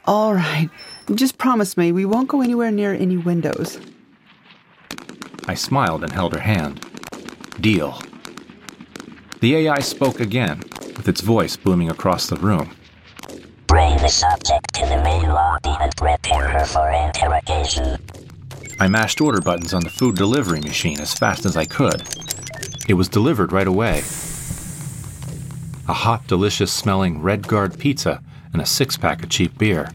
All 0.06 0.36
right, 0.36 0.70
just 1.16 1.40
promise 1.40 1.76
me 1.76 1.92
we 1.92 2.06
won't 2.06 2.30
go 2.30 2.42
anywhere 2.42 2.70
near 2.70 2.94
any 2.94 3.18
windows. 3.18 3.80
I 5.48 5.56
smiled 5.56 6.04
and 6.04 6.14
held 6.14 6.34
her 6.36 6.42
hand. 6.42 6.86
Deal. 7.62 8.02
The 9.42 9.56
AI 9.56 9.80
spoke 9.80 10.20
again, 10.20 10.60
with 10.96 11.08
its 11.08 11.22
voice 11.22 11.56
booming 11.56 11.90
across 11.90 12.28
the 12.28 12.38
room. 12.38 12.76
Bring 13.68 13.98
the 13.98 14.08
subject 14.08 14.74
to 14.76 14.86
the 14.86 15.02
main 15.04 15.30
lobby 15.30 15.76
and 15.80 15.96
prepare 15.96 16.48
her 16.48 16.66
for 16.66 16.90
interrogation. 16.90 17.98
I 18.80 18.88
mashed 18.88 19.20
order 19.22 19.42
buttons 19.42 19.74
on 19.74 19.84
the 19.84 19.90
food 19.90 20.16
delivery 20.16 20.62
machine 20.62 21.00
as 21.00 21.14
fast 21.14 21.46
as 21.46 21.58
I 21.58 21.66
could. 21.66 22.02
It 22.88 22.94
was 22.94 23.10
delivered 23.10 23.52
right 23.52 23.68
away. 23.68 24.00
A 25.88 25.94
hot, 25.94 26.28
delicious 26.28 26.72
smelling 26.72 27.22
Red 27.22 27.48
Guard 27.48 27.78
pizza 27.78 28.22
and 28.54 28.62
a 28.62 28.66
six 28.66 28.98
pack 28.98 29.22
of 29.22 29.30
cheap 29.30 29.58
beer. 29.58 29.90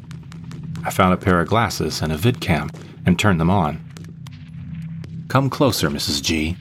I 0.85 0.90
found 0.90 1.14
a 1.14 1.16
pair 1.16 1.40
of 1.40 1.48
glasses 1.48 2.03
and 2.03 2.12
a 2.12 2.16
vidcam 2.16 2.74
and 3.07 3.18
turned 3.18 3.40
them 3.40 3.50
on. 3.50 3.83
Come 5.29 5.48
closer, 5.48 5.88
Mrs. 5.88 6.22
G. 6.22 6.57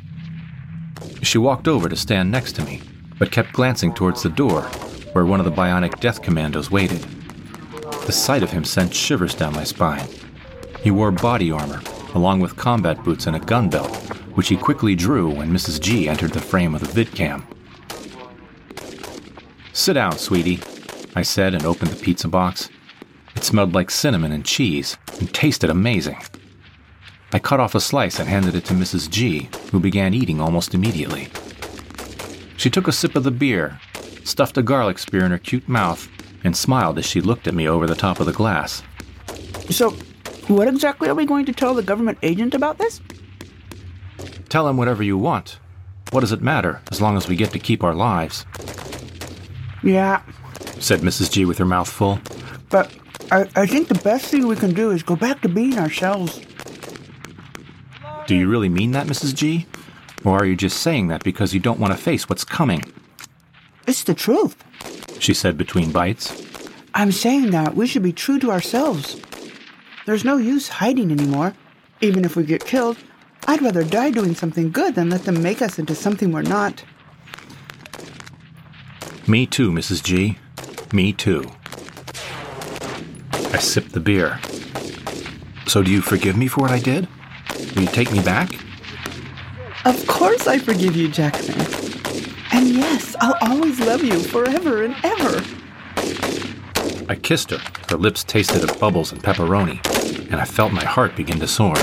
She 1.22 1.38
walked 1.38 1.68
over 1.68 1.90
to 1.90 1.96
stand 1.96 2.32
next 2.32 2.54
to 2.54 2.66
me, 2.66 2.82
but 3.18 3.32
kept 3.32 3.54
glancing 3.54 3.94
towards 3.94 4.24
the 4.24 4.30
door, 4.30 4.64
where 5.14 5.26
one 5.26 5.40
of 5.40 5.46
the 5.46 5.52
bionic 5.52 6.00
death 6.00 6.22
commandos 6.22 6.70
waited. 6.70 7.02
The 8.06 8.12
sight 8.12 8.44
of 8.44 8.52
him 8.52 8.64
sent 8.64 8.94
shivers 8.94 9.34
down 9.34 9.54
my 9.54 9.64
spine. 9.64 10.08
He 10.82 10.92
wore 10.92 11.12
body 11.12 11.52
armor, 11.52 11.82
along 12.14 12.42
with 12.42 12.58
combat 12.58 13.04
boots 13.04 13.28
and 13.28 13.36
a 13.36 13.40
gun 13.40 13.70
belt, 13.70 13.96
which 14.36 14.50
he 14.50 14.58
quickly 14.58 14.96
drew 14.96 15.30
when 15.30 15.52
Mrs. 15.52 15.80
G 15.80 16.10
entered 16.10 16.32
the 16.32 16.42
frame 16.42 16.76
of 16.76 16.82
the 16.82 17.06
vidcam. 17.06 17.44
Sit 19.72 19.94
down, 19.94 20.18
sweetie, 20.18 20.60
I 21.16 21.22
said 21.22 21.54
and 21.54 21.66
opened 21.66 21.92
the 21.92 22.04
pizza 22.04 22.28
box. 22.28 22.70
It 23.36 23.44
smelled 23.44 23.74
like 23.74 23.90
cinnamon 23.90 24.32
and 24.32 24.46
cheese 24.46 24.98
and 25.20 25.34
tasted 25.34 25.70
amazing. 25.70 26.18
I 27.32 27.40
cut 27.40 27.60
off 27.60 27.76
a 27.76 27.80
slice 27.80 28.20
and 28.20 28.30
handed 28.30 28.56
it 28.56 28.66
to 28.66 28.74
Mrs. 28.74 29.10
G, 29.10 29.50
who 29.74 29.80
began 29.80 30.14
eating 30.14 30.40
almost 30.40 30.76
immediately. 30.76 31.28
She 32.58 32.70
took 32.70 32.88
a 32.88 32.92
sip 32.92 33.16
of 33.16 33.24
the 33.24 33.32
beer, 33.32 33.80
stuffed 34.24 34.56
a 34.56 34.62
garlic 34.62 35.00
spear 35.00 35.26
in 35.26 35.32
her 35.32 35.40
cute 35.40 35.68
mouth, 35.68 36.08
and 36.44 36.56
smiled 36.56 37.00
as 37.00 37.06
she 37.08 37.22
looked 37.22 37.48
at 37.48 37.56
me 37.56 37.68
over 37.68 37.88
the 37.88 37.96
top 37.96 38.20
of 38.20 38.28
the 38.28 38.34
glass. 38.34 38.84
So, 39.72 39.90
what 40.48 40.68
exactly 40.68 41.10
are 41.10 41.16
we 41.16 41.26
going 41.26 41.48
to 41.48 41.54
tell 41.54 41.74
the 41.74 41.82
government 41.82 42.20
agent 42.22 42.54
about 42.54 42.78
this? 42.78 43.02
Tell 44.48 44.68
him 44.68 44.78
whatever 44.78 45.02
you 45.02 45.18
want. 45.18 45.58
What 46.12 46.20
does 46.20 46.32
it 46.32 46.42
matter, 46.44 46.80
as 46.92 47.02
long 47.02 47.18
as 47.18 47.28
we 47.28 47.36
get 47.36 47.50
to 47.54 47.60
keep 47.60 47.84
our 47.84 47.96
lives? 47.96 48.46
Yeah, 49.82 50.22
said 50.78 51.00
Mrs. 51.00 51.32
G 51.32 51.46
with 51.46 51.58
her 51.58 51.66
mouth 51.66 51.90
full. 51.90 52.20
but 52.70 52.96
I, 53.32 53.50
I 53.56 53.66
think 53.66 53.88
the 53.88 53.96
best 54.04 54.26
thing 54.26 54.46
we 54.46 54.56
can 54.56 54.76
do 54.76 54.92
is 54.92 55.02
go 55.02 55.16
back 55.16 55.42
to 55.42 55.50
being 55.50 55.80
ourselves. 55.80 56.40
Do 58.26 58.36
you 58.36 58.48
really 58.48 58.70
mean 58.70 58.92
that, 58.92 59.08
Mrs. 59.08 59.36
G? 59.36 59.66
Or 60.24 60.38
are 60.38 60.46
you 60.46 60.56
just 60.56 60.80
saying 60.80 61.10
that 61.10 61.24
because 61.24 61.54
you 61.54 61.60
don't 61.60 61.80
want 61.80 61.94
to 61.94 62.02
face 62.02 62.30
what's 62.30 62.46
coming? 62.46 62.84
It's 63.86 64.04
the 64.04 64.14
truth. 64.14 64.56
She 65.20 65.34
said 65.34 65.58
between 65.58 65.92
bites. 65.92 66.42
I'm 66.94 67.12
saying 67.12 67.52
that 67.52 67.76
we 67.76 67.88
should 67.88 68.04
be 68.04 68.14
true 68.14 68.40
to 68.40 68.52
ourselves. 68.52 69.20
There's 70.06 70.24
no 70.24 70.38
use 70.38 70.70
hiding 70.70 71.12
anymore. 71.12 71.54
Even 72.02 72.24
if 72.24 72.36
we 72.36 72.44
get 72.44 72.66
killed, 72.66 72.98
I'd 73.48 73.62
rather 73.62 73.84
die 73.84 74.12
doing 74.12 74.36
something 74.36 74.72
good 74.72 74.96
than 74.96 75.10
let 75.10 75.24
them 75.24 75.42
make 75.42 75.62
us 75.62 75.78
into 75.78 75.96
something 75.96 76.32
we're 76.32 76.44
not. 76.44 76.84
Me 79.28 79.46
too, 79.46 79.72
Mrs. 79.72 80.04
G. 80.04 80.38
Me 80.94 81.12
too. 81.12 81.50
I 83.54 83.58
sipped 83.58 83.92
the 83.92 84.00
beer. 84.00 84.40
So 85.68 85.84
do 85.84 85.92
you 85.92 86.02
forgive 86.02 86.38
me 86.38 86.48
for 86.48 86.62
what 86.62 86.72
I 86.72 86.80
did? 86.80 87.08
Will 87.76 87.84
you 87.84 87.88
take 87.88 88.12
me 88.12 88.22
back? 88.22 88.52
Of 89.86 90.06
course 90.08 90.48
I 90.48 90.58
forgive 90.60 90.96
you, 90.96 91.10
Jackson. 91.10 91.60
And 92.52 92.70
yes, 92.70 93.16
I'll 93.20 93.38
always 93.42 93.80
love 93.80 94.04
you 94.04 94.20
forever 94.20 94.84
and 94.84 94.96
ever. 95.04 95.44
I 97.10 97.16
kissed 97.16 97.50
her. 97.52 97.60
Her 97.90 97.98
lips 97.98 98.24
tasted 98.24 98.64
of 98.70 98.80
bubbles 98.80 99.12
and 99.12 99.22
pepperoni, 99.22 99.80
and 100.32 100.36
I 100.36 100.46
felt 100.46 100.72
my 100.72 100.86
heart 100.86 101.16
begin 101.16 101.40
to 101.40 101.48
soar. 101.48 101.76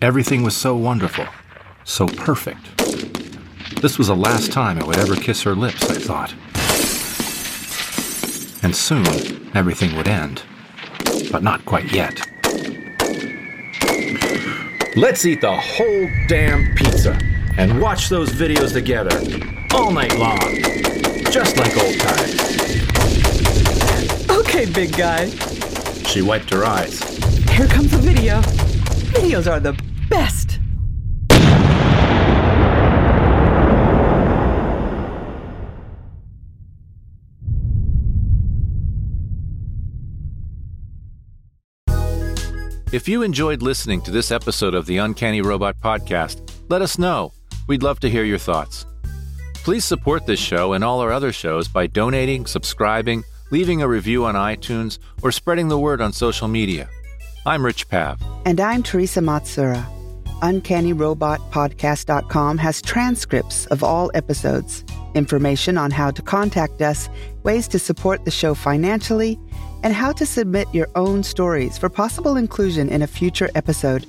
Everything 0.00 0.42
was 0.42 0.56
so 0.56 0.74
wonderful, 0.76 1.26
so 1.84 2.06
perfect. 2.06 2.76
This 3.80 3.98
was 3.98 4.08
the 4.08 4.16
last 4.16 4.52
time 4.52 4.78
I 4.78 4.84
would 4.84 4.98
ever 4.98 5.16
kiss 5.16 5.42
her 5.42 5.54
lips, 5.54 5.88
I 5.88 5.94
thought. 5.94 6.32
And 8.64 8.74
soon, 8.74 9.50
everything 9.54 9.96
would 9.96 10.08
end. 10.08 10.42
But 11.30 11.42
not 11.42 11.64
quite 11.64 11.92
yet. 11.92 12.31
Let's 14.94 15.24
eat 15.24 15.40
the 15.40 15.56
whole 15.56 16.06
damn 16.28 16.74
pizza 16.74 17.18
and 17.56 17.80
watch 17.80 18.10
those 18.10 18.28
videos 18.28 18.74
together 18.74 19.16
all 19.74 19.90
night 19.90 20.18
long. 20.18 20.38
Just 21.30 21.56
like 21.56 21.74
old 21.78 21.98
times. 21.98 22.40
Okay, 24.28 24.66
big 24.66 24.94
guy. 24.94 25.30
She 26.04 26.20
wiped 26.20 26.50
her 26.50 26.66
eyes. 26.66 27.00
Here 27.48 27.68
comes 27.68 27.90
the 27.90 27.98
video. 28.02 28.42
Videos 29.12 29.50
are 29.50 29.60
the 29.60 29.72
best. 30.10 30.41
If 42.92 43.08
you 43.08 43.22
enjoyed 43.22 43.62
listening 43.62 44.02
to 44.02 44.10
this 44.10 44.30
episode 44.30 44.74
of 44.74 44.84
the 44.84 44.98
Uncanny 44.98 45.40
Robot 45.40 45.80
Podcast, 45.80 46.52
let 46.68 46.82
us 46.82 46.98
know. 46.98 47.32
We'd 47.66 47.82
love 47.82 48.00
to 48.00 48.10
hear 48.10 48.22
your 48.22 48.36
thoughts. 48.36 48.84
Please 49.54 49.86
support 49.86 50.26
this 50.26 50.38
show 50.38 50.74
and 50.74 50.84
all 50.84 51.00
our 51.00 51.10
other 51.10 51.32
shows 51.32 51.68
by 51.68 51.86
donating, 51.86 52.44
subscribing, 52.44 53.24
leaving 53.50 53.80
a 53.80 53.88
review 53.88 54.26
on 54.26 54.34
iTunes, 54.34 54.98
or 55.22 55.32
spreading 55.32 55.68
the 55.68 55.78
word 55.78 56.02
on 56.02 56.12
social 56.12 56.48
media. 56.48 56.86
I'm 57.46 57.64
Rich 57.64 57.88
Pav. 57.88 58.20
And 58.44 58.60
I'm 58.60 58.82
Thersa 58.82 59.24
Matsuura. 59.24 59.86
UncannyRobotPodcast.com 60.40 62.58
has 62.58 62.82
transcripts 62.82 63.64
of 63.68 63.82
all 63.82 64.10
episodes, 64.12 64.84
information 65.14 65.78
on 65.78 65.90
how 65.90 66.10
to 66.10 66.22
contact 66.22 66.82
us, 66.82 67.08
ways 67.42 67.68
to 67.68 67.78
support 67.78 68.24
the 68.24 68.30
show 68.30 68.54
financially, 68.54 69.38
and 69.82 69.94
how 69.94 70.12
to 70.12 70.26
submit 70.26 70.68
your 70.72 70.88
own 70.94 71.22
stories 71.22 71.78
for 71.78 71.88
possible 71.88 72.36
inclusion 72.36 72.88
in 72.88 73.02
a 73.02 73.06
future 73.06 73.50
episode. 73.54 74.06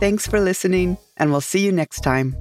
Thanks 0.00 0.26
for 0.26 0.40
listening, 0.40 0.98
and 1.16 1.30
we'll 1.30 1.40
see 1.40 1.64
you 1.64 1.72
next 1.72 2.00
time. 2.00 2.36